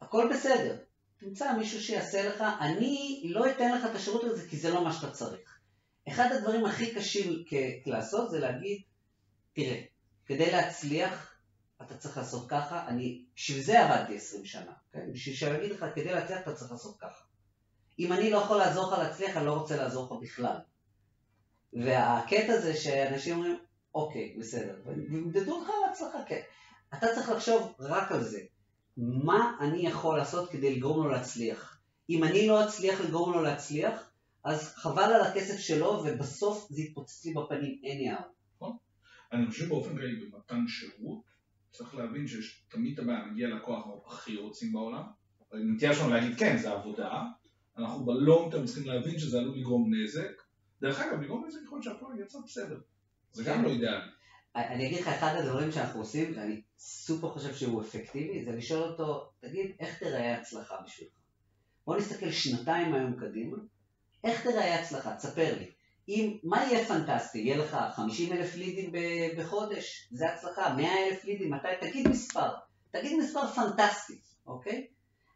הכל 0.00 0.28
בסדר. 0.34 0.76
תמצא 1.20 1.56
מישהו 1.56 1.80
שיעשה 1.80 2.28
לך, 2.28 2.44
אני 2.60 3.22
לא 3.24 3.50
אתן 3.50 3.78
לך 3.78 3.84
את 3.90 3.94
השירות 3.94 4.24
הזה 4.24 4.48
כי 4.48 4.56
זה 4.56 4.70
לא 4.70 4.84
מה 4.84 4.92
שאתה 4.92 5.10
צריך. 5.10 5.58
אחד 6.08 6.28
הדברים 6.32 6.64
הכי 6.64 6.94
קשים 6.94 7.44
לעשות 7.86 8.30
זה 8.30 8.38
להגיד, 8.38 8.82
תראה, 9.52 9.80
כדי 10.26 10.50
להצליח 10.50 11.29
אתה 11.82 11.96
צריך 11.96 12.16
לעשות 12.16 12.48
ככה, 12.48 12.88
אני, 12.88 13.24
בשביל 13.36 13.62
זה 13.62 13.84
עבדתי 13.84 14.16
20 14.16 14.44
שנה, 14.44 14.72
כן? 14.92 15.12
בשביל 15.12 15.34
שאני 15.34 15.58
אגיד 15.58 15.70
לך, 15.70 15.86
כדי 15.94 16.12
להצליח 16.12 16.40
אתה 16.42 16.54
צריך 16.54 16.72
לעשות 16.72 16.96
ככה. 17.00 17.24
אם 17.98 18.12
אני 18.12 18.30
לא 18.30 18.38
יכול 18.38 18.58
לעזור 18.58 18.92
לך 18.92 18.98
להצליח, 18.98 19.36
אני 19.36 19.46
לא 19.46 19.52
רוצה 19.52 19.76
לעזור 19.76 20.06
לך 20.06 20.22
בכלל. 20.22 20.56
והקטע 21.72 22.60
זה 22.60 22.76
שאנשים 22.76 23.36
אומרים, 23.36 23.58
אוקיי, 23.94 24.36
בסדר, 24.38 24.80
וימדדו 24.86 25.54
אותך 25.54 25.68
על 25.68 25.90
הצלחה, 25.90 26.18
כן. 26.26 26.40
אתה 26.94 27.06
צריך 27.14 27.28
לחשוב 27.30 27.74
רק 27.78 28.12
על 28.12 28.24
זה. 28.24 28.40
מה 28.96 29.56
אני 29.60 29.86
יכול 29.86 30.18
לעשות 30.18 30.50
כדי 30.50 30.76
לגרום 30.76 31.04
לו 31.06 31.10
להצליח? 31.10 31.80
אם 32.10 32.24
אני 32.24 32.48
לא 32.48 32.64
אצליח 32.64 33.00
לגרום 33.00 33.32
לו 33.32 33.42
להצליח, 33.42 34.10
אז 34.44 34.74
חבל 34.74 35.02
על 35.02 35.20
הכסף 35.20 35.58
שלו, 35.58 36.02
ובסוף 36.06 36.66
זה 36.70 36.82
יתפוצץ 36.82 37.24
לי 37.24 37.34
בפנים 37.34 37.80
anyhow. 37.84 38.22
נכון. 38.56 38.76
אני 39.32 39.46
חושב 39.46 39.68
באופן 39.68 39.96
כללי 39.96 40.26
במתן 40.26 40.64
שירות, 40.68 41.29
צריך 41.70 41.94
להבין 41.94 42.26
שיש 42.26 42.64
תמיד 42.68 43.00
הבעיה, 43.00 43.24
מגיע 43.24 43.48
לקוח 43.48 43.86
הכי 44.06 44.36
רוצים 44.36 44.72
בעולם, 44.72 45.02
הנטייה 45.52 45.94
שלנו 45.94 46.10
להגיד 46.10 46.38
כן, 46.38 46.56
זה 46.56 46.70
עבודה, 46.70 47.22
אנחנו 47.78 48.04
בלונג 48.04 48.52
טרם 48.52 48.66
צריכים 48.66 48.86
להבין 48.86 49.18
שזה 49.18 49.38
עלול 49.38 49.58
לגרום 49.58 49.94
נזק, 49.94 50.42
דרך 50.80 51.00
אגב, 51.00 51.20
לגרום 51.20 51.46
נזק 51.46 51.58
יכול 51.64 51.78
להיות 51.78 51.98
שהכל 51.98 52.12
יצא 52.20 52.38
בסדר, 52.44 52.80
זה 53.32 53.44
גם 53.44 53.64
לא 53.64 53.70
אידיאלי. 53.70 54.10
אני 54.54 54.86
אגיד 54.86 55.00
לך, 55.00 55.08
אחד 55.08 55.34
הדברים 55.36 55.72
שאנחנו 55.72 56.00
עושים, 56.00 56.32
ואני 56.36 56.62
סופר 56.78 57.28
חושב 57.30 57.54
שהוא 57.54 57.82
אפקטיבי, 57.82 58.44
זה 58.44 58.52
לשאול 58.52 58.82
אותו, 58.82 59.30
תגיד, 59.40 59.70
איך 59.80 59.98
תראה 59.98 60.38
הצלחה 60.38 60.74
בשבילך? 60.86 61.12
בוא 61.86 61.96
נסתכל 61.96 62.30
שנתיים 62.30 62.94
היום 62.94 63.16
קדימה, 63.16 63.56
איך 64.24 64.42
תראה 64.42 64.80
הצלחה? 64.80 65.16
תספר 65.16 65.58
לי. 65.58 65.70
אם, 66.10 66.36
מה 66.42 66.64
יהיה 66.64 66.84
פנטסטי? 66.84 67.38
יהיה 67.38 67.56
לך 67.56 67.76
50 67.96 68.32
אלף 68.32 68.56
לידים 68.56 68.92
בחודש? 69.38 70.08
זה 70.12 70.32
הצלחה. 70.32 70.74
100 70.74 71.06
אלף 71.06 71.24
לידים? 71.24 71.54
מתי? 71.54 71.68
תגיד 71.80 72.08
מספר. 72.08 72.48
תגיד 72.90 73.18
מספר 73.18 73.46
פנטסטי, 73.46 74.20
אוקיי? 74.46 74.86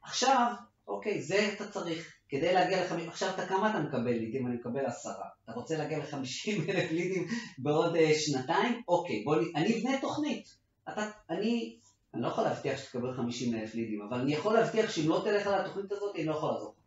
עכשיו, 0.02 0.52
אוקיי, 0.88 1.22
זה 1.22 1.50
אתה 1.54 1.70
צריך. 1.70 2.12
כדי 2.28 2.54
להגיע 2.54 2.84
ל-50, 2.84 3.08
עכשיו 3.08 3.30
אתה 3.34 3.46
כמה 3.46 3.70
אתה 3.70 3.78
מקבל 3.80 4.12
לידים? 4.12 4.46
אני 4.46 4.56
מקבל 4.56 4.86
עשרה. 4.86 5.24
אתה 5.44 5.52
רוצה 5.52 5.78
להגיע 5.78 5.98
ל-50 5.98 6.50
אלף 6.70 6.90
לידים 6.90 7.26
בעוד 7.58 7.96
uh, 7.96 7.98
שנתיים? 8.14 8.82
אוקיי, 8.88 9.24
בוא, 9.24 9.36
אני 9.56 9.80
אבנה 9.80 10.00
תוכנית. 10.00 10.56
אתה, 10.88 11.10
אני, 11.30 11.78
אני 12.14 12.22
לא 12.22 12.28
יכול 12.28 12.44
להבטיח 12.44 12.78
שתקבל 12.78 13.16
50 13.16 13.54
אלף 13.54 13.74
לידים, 13.74 14.02
אבל 14.02 14.20
אני 14.20 14.32
יכול 14.32 14.54
להבטיח 14.54 14.90
שאם 14.90 15.08
לא 15.08 15.20
תלך 15.24 15.46
על 15.46 15.60
התוכנית 15.60 15.92
הזאת, 15.92 16.16
אני 16.16 16.24
לא 16.24 16.32
יכול 16.32 16.52
לעזור 16.52 16.74
לך. 16.78 16.83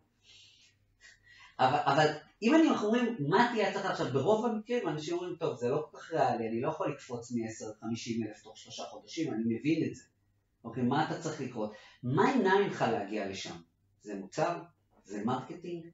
אבל, 1.59 1.79
אבל 1.85 2.07
אם 2.41 2.55
אני 2.55 2.69
אומרים, 2.69 3.15
מה 3.19 3.49
תהיה 3.51 3.69
הצלחה 3.69 3.89
עכשיו? 3.89 4.13
ברוב 4.13 4.45
המקרים 4.45 4.87
אנשים 4.87 5.13
אומרים, 5.13 5.35
טוב, 5.35 5.57
זה 5.57 5.69
לא 5.69 5.87
כל 5.91 5.97
כך 5.97 6.11
ריאלי, 6.11 6.47
אני 6.47 6.61
לא 6.61 6.69
יכול 6.69 6.91
לקפוץ 6.91 7.31
מ-10 7.31 7.65
ל-50 7.65 8.27
אלף 8.27 8.41
תוך 8.43 8.57
שלושה 8.57 8.83
חודשים, 8.83 9.33
אני 9.33 9.43
מבין 9.45 9.89
את 9.89 9.95
זה. 9.95 10.03
אוקיי, 10.63 10.83
מה 10.83 11.05
אתה 11.05 11.21
צריך 11.21 11.41
לקרות? 11.41 11.73
מה 12.03 12.31
ימנע 12.31 12.53
ממך 12.59 12.85
להגיע 12.91 13.29
לשם? 13.29 13.55
זה 14.01 14.15
מוצר? 14.15 14.61
זה 15.03 15.25
marketing? 15.25 15.85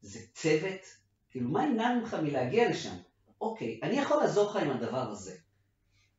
זה 0.00 0.20
צוות? 0.34 0.80
כאילו, 1.30 1.48
מה 1.48 1.64
ימנע 1.64 1.94
ממך 1.94 2.14
מלהגיע 2.14 2.70
לשם? 2.70 2.94
אוקיי, 3.40 3.80
אני 3.82 3.98
יכול 3.98 4.16
לעזור 4.16 4.50
לך 4.50 4.56
עם 4.56 4.70
הדבר 4.70 5.10
הזה. 5.10 5.36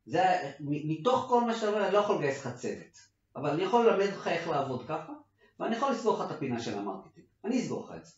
זה, 0.06 0.23
מתוך 0.60 1.25
כל 1.30 1.43
מה 1.43 1.56
שאתה 1.56 1.67
אומר, 1.67 1.86
אני 1.86 1.93
לא 1.93 1.97
יכול 1.97 2.15
לגייס 2.15 2.45
לך 2.45 2.56
צוות. 2.56 2.97
אבל 3.36 3.49
אני 3.49 3.63
יכול 3.63 3.89
ללמד 3.89 4.13
לך 4.13 4.28
איך 4.28 4.47
לעבוד 4.47 4.88
ככה, 4.88 5.13
ואני 5.60 5.75
יכול 5.75 5.91
לסגור 5.91 6.19
לך 6.19 6.32
את 6.32 6.36
הפינה 6.36 6.60
של 6.60 6.78
ה 6.78 6.82
marketing. 6.82 7.26
אני 7.45 7.60
אסגור 7.60 7.86
לך 7.86 7.95
את 7.95 8.06
זה. 8.06 8.13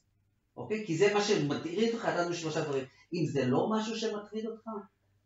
אוקיי? 0.58 0.86
כי 0.86 0.98
זה 0.98 1.14
מה 1.14 1.22
שמטריד 1.22 1.94
אותך, 1.94 2.06
ידענו 2.06 2.34
שלושה 2.34 2.62
דברים. 2.62 2.84
אם 3.14 3.26
זה 3.26 3.46
לא 3.46 3.70
משהו 3.72 3.96
שמטריד 3.96 4.46
אותך, 4.46 4.64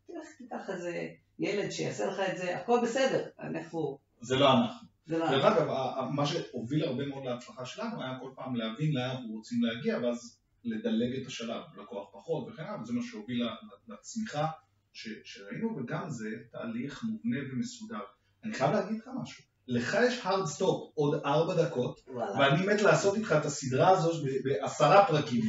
תלך 0.06 0.28
תיקח 0.38 0.70
איזה 0.70 1.08
ילד 1.38 1.70
שיעשה 1.70 2.06
לך 2.06 2.20
את 2.32 2.38
זה, 2.38 2.56
הכל 2.56 2.80
בסדר. 2.82 3.28
אנחנו... 3.40 3.98
זה 4.20 4.36
לא 4.36 4.52
אנחנו. 4.52 4.88
דרך 5.08 5.44
אגב, 5.44 5.68
מה 6.14 6.26
שהוביל 6.26 6.84
הרבה 6.84 7.06
מאוד 7.06 7.24
להצלחה 7.24 7.66
שלנו 7.66 8.02
היה 8.02 8.18
כל 8.20 8.30
פעם 8.34 8.56
להבין 8.56 8.92
לאן 8.94 9.10
אנחנו 9.10 9.34
רוצים 9.34 9.62
להגיע 9.64 9.98
ואז 9.98 10.38
לדלג 10.64 11.20
את 11.20 11.26
השלב, 11.26 11.62
לקוח 11.82 12.08
פחות 12.12 12.48
וכן 12.48 12.62
הלאה, 12.62 12.82
וזה 12.82 12.92
מה 12.92 13.02
שהוביל 13.02 13.48
לצמיחה 13.88 14.46
שראינו, 14.92 15.76
וגם 15.76 16.10
זה 16.10 16.28
תהליך 16.52 17.04
מובנה 17.04 17.36
ומסודר. 17.52 18.00
אני 18.44 18.54
חייב 18.54 18.70
להגיד 18.70 18.98
לך 18.98 19.08
משהו, 19.22 19.44
לך 19.68 19.96
יש 20.06 20.20
hard 20.24 20.58
stop 20.58 20.90
עוד 20.94 21.20
ארבע 21.24 21.54
דקות, 21.54 22.00
ואני 22.38 22.66
מת 22.66 22.82
לעשות 22.82 23.16
איתך 23.16 23.34
את 23.40 23.44
הסדרה 23.44 23.88
הזאת 23.88 24.24
בעשרה 24.44 25.06
פרקים 25.06 25.44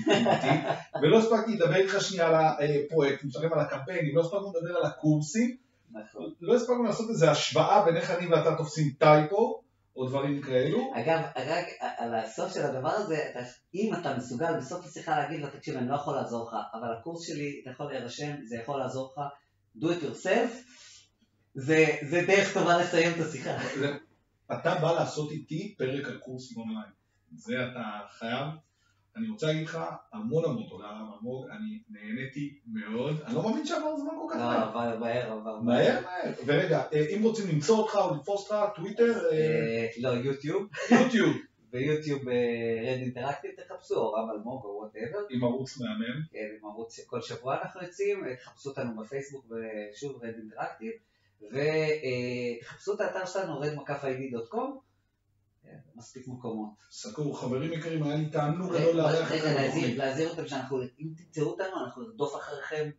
ולא 1.02 1.20
הספקתי 1.20 1.52
לדבר 1.52 1.76
איתך 1.76 2.02
שנייה 2.02 2.28
על 2.28 2.36
הפרויקט, 2.86 3.24
מסתכלים 3.24 3.54
על 3.54 3.60
הקמפיינים, 3.60 4.16
לא 4.16 4.22
הספקנו 4.22 4.54
לדבר 4.56 4.78
על 4.78 4.86
הקורסים, 4.86 5.58
נכון. 5.92 6.34
לא 6.42 6.56
הספקנו 6.56 6.84
לעשות 6.84 7.10
איזו 7.10 7.28
השוואה 7.28 7.86
בין 7.86 7.98
איך 7.98 8.12
אני 8.12 8.28
ואתה 8.28 8.56
תופסים 8.56 8.92
טייפו, 9.00 9.62
או 9.98 10.06
דברים 10.08 10.42
כאלו. 10.42 10.92
אגב, 10.96 11.22
רק 11.36 11.66
על 11.98 12.16
הסוף 12.16 12.54
של 12.54 12.62
הדבר 12.66 12.90
הזה, 12.90 13.32
אם 13.76 13.92
אתה 14.02 14.18
מסוגל 14.18 14.58
בסוף 14.58 14.86
השיחה 14.86 15.20
להגיד 15.20 15.42
לו, 15.42 15.48
תקשיב, 15.48 15.78
אני 15.78 15.90
לא 15.90 15.96
יכול 15.96 16.16
לעזור 16.16 16.48
לך, 16.48 16.56
אבל 16.74 16.94
הקורס 17.00 17.28
שלי, 17.28 17.60
אתה 17.62 17.72
יכול 17.72 17.86
להירשם, 17.92 18.32
זה 18.44 18.56
יכול 18.56 18.80
לעזור 18.80 19.14
לך, 19.14 19.24
do 19.84 19.86
it 19.86 20.04
yourself, 20.04 20.52
זה, 21.56 21.86
זה 22.10 22.22
דרך 22.28 22.54
טובה 22.54 22.78
לסיים 22.78 23.12
את 23.14 23.26
השיחה. 23.26 23.58
אתה 24.52 24.76
בא 24.82 24.92
לעשות 24.92 25.32
איתי 25.32 25.76
פרק 25.78 26.06
על 26.08 26.18
קורסים 26.18 26.58
אונליין. 26.58 26.92
זה 27.32 27.54
אתה 27.72 28.00
חייב. 28.10 28.48
אני 29.18 29.30
רוצה 29.30 29.48
להגיד 29.48 29.64
לך 29.68 29.80
המון 30.14 30.46
המון 30.46 30.64
תודה 30.70 30.86
רב 30.86 31.14
אלמוג, 31.14 31.48
אני 31.50 31.80
נהניתי 31.90 32.60
מאוד, 32.68 33.22
אני 33.26 33.36
לא 33.36 33.44
מאמין 33.44 33.66
שעבר 33.66 33.98
זמן 33.98 34.12
כל 34.22 34.34
כך 34.34 34.40
לא, 34.40 34.46
מהר. 34.46 34.68
עבר 34.68 35.00
מהר, 35.00 35.32
עבר 35.32 35.60
מהר 35.60 36.02
מהר. 36.02 36.34
ורגע, 36.46 36.84
אה, 36.94 37.06
אם 37.16 37.24
רוצים 37.24 37.50
למצוא 37.50 37.78
אותך 37.78 37.96
או 37.96 38.16
לתפוס 38.16 38.52
אותך, 38.52 38.76
טוויטר, 38.76 39.14
אה, 39.32 39.38
אה, 39.38 39.88
לא, 39.98 40.10
יוטיוב, 40.10 40.68
יוטיוב, 40.92 41.36
ביוטיוב 41.72 42.22
רד 42.88 42.98
אינטראקטיב 43.02 43.52
תחפשו, 43.52 43.96
או 43.96 44.14
רב 44.14 44.30
אלמוג 44.30 44.64
או 44.66 44.80
וואטאבר, 44.82 45.20
עם 45.30 45.44
ערוץ 45.44 45.78
מהמם. 45.78 46.22
כן, 46.32 46.48
עם 46.60 46.70
ערוץ 46.70 46.96
שכל 46.96 47.22
שבוע 47.22 47.62
אנחנו 47.62 47.82
יוצאים, 47.82 48.24
תחפשו 48.36 48.70
אותנו 48.70 49.02
בפייסבוק 49.02 49.46
ושוב 49.46 50.24
רד 50.24 50.34
אינטראקטיב, 50.38 50.92
ותחפשו 51.42 52.94
את 52.94 53.02
האתר 53.02 53.26
שלנו 53.26 53.64
redmcafid.com, 53.64 54.58
כן, 55.64 55.78
מספיק 55.96 56.28
מקומות. 56.28 56.70
סגור, 56.92 57.40
חברים 57.40 57.74
יקרים, 57.74 58.04
היה 58.04 58.16
לי 58.16 58.30
תענוג 58.30 58.72
רגע, 58.72 58.82
גדול 58.84 58.96
לארח 58.96 59.32
רגע, 59.32 59.68
אתכם 59.68 59.98
להזהיר- 59.98 60.30
אותם 60.30 60.48
שאנחנו, 60.48 60.82
אם 60.82 61.08
תמצאו 61.18 61.44
אותנו, 61.46 61.86
אנחנו 61.86 62.04
נרדוף 62.04 62.36
אחריכם. 62.36 62.90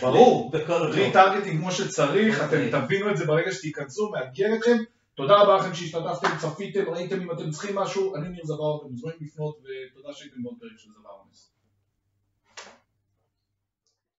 ברור. 0.00 0.52
ריטרגטינג 0.94 1.60
כמו 1.60 1.72
שצריך, 1.72 2.36
אתם 2.38 2.44
אוקיי. 2.44 2.70
תבינו 2.70 3.10
את 3.10 3.16
זה 3.16 3.26
ברגע 3.26 3.52
שתיכנסו, 3.52 4.10
מאתגר 4.10 4.54
אתכם. 4.58 4.76
תודה 5.14 5.42
רבה 5.42 5.56
לכם 5.56 5.74
שהשתתפתם, 5.74 6.28
צפיתם, 6.40 6.90
ראיתם 6.90 7.20
אם 7.20 7.32
אתם 7.32 7.50
צריכים 7.50 7.76
משהו, 7.76 8.16
אני 8.16 8.28
ניר 8.28 8.44
זבר, 8.44 8.76
אתם 8.80 8.90
מוזמנים 8.90 9.16
לפנות, 9.20 9.58
ותודה 9.58 10.12
שהייתם 10.12 10.42
בעוד 10.42 10.54
פרק 10.60 10.78
של 10.78 10.90
זבר 10.90 11.10
אונס. 11.24 11.51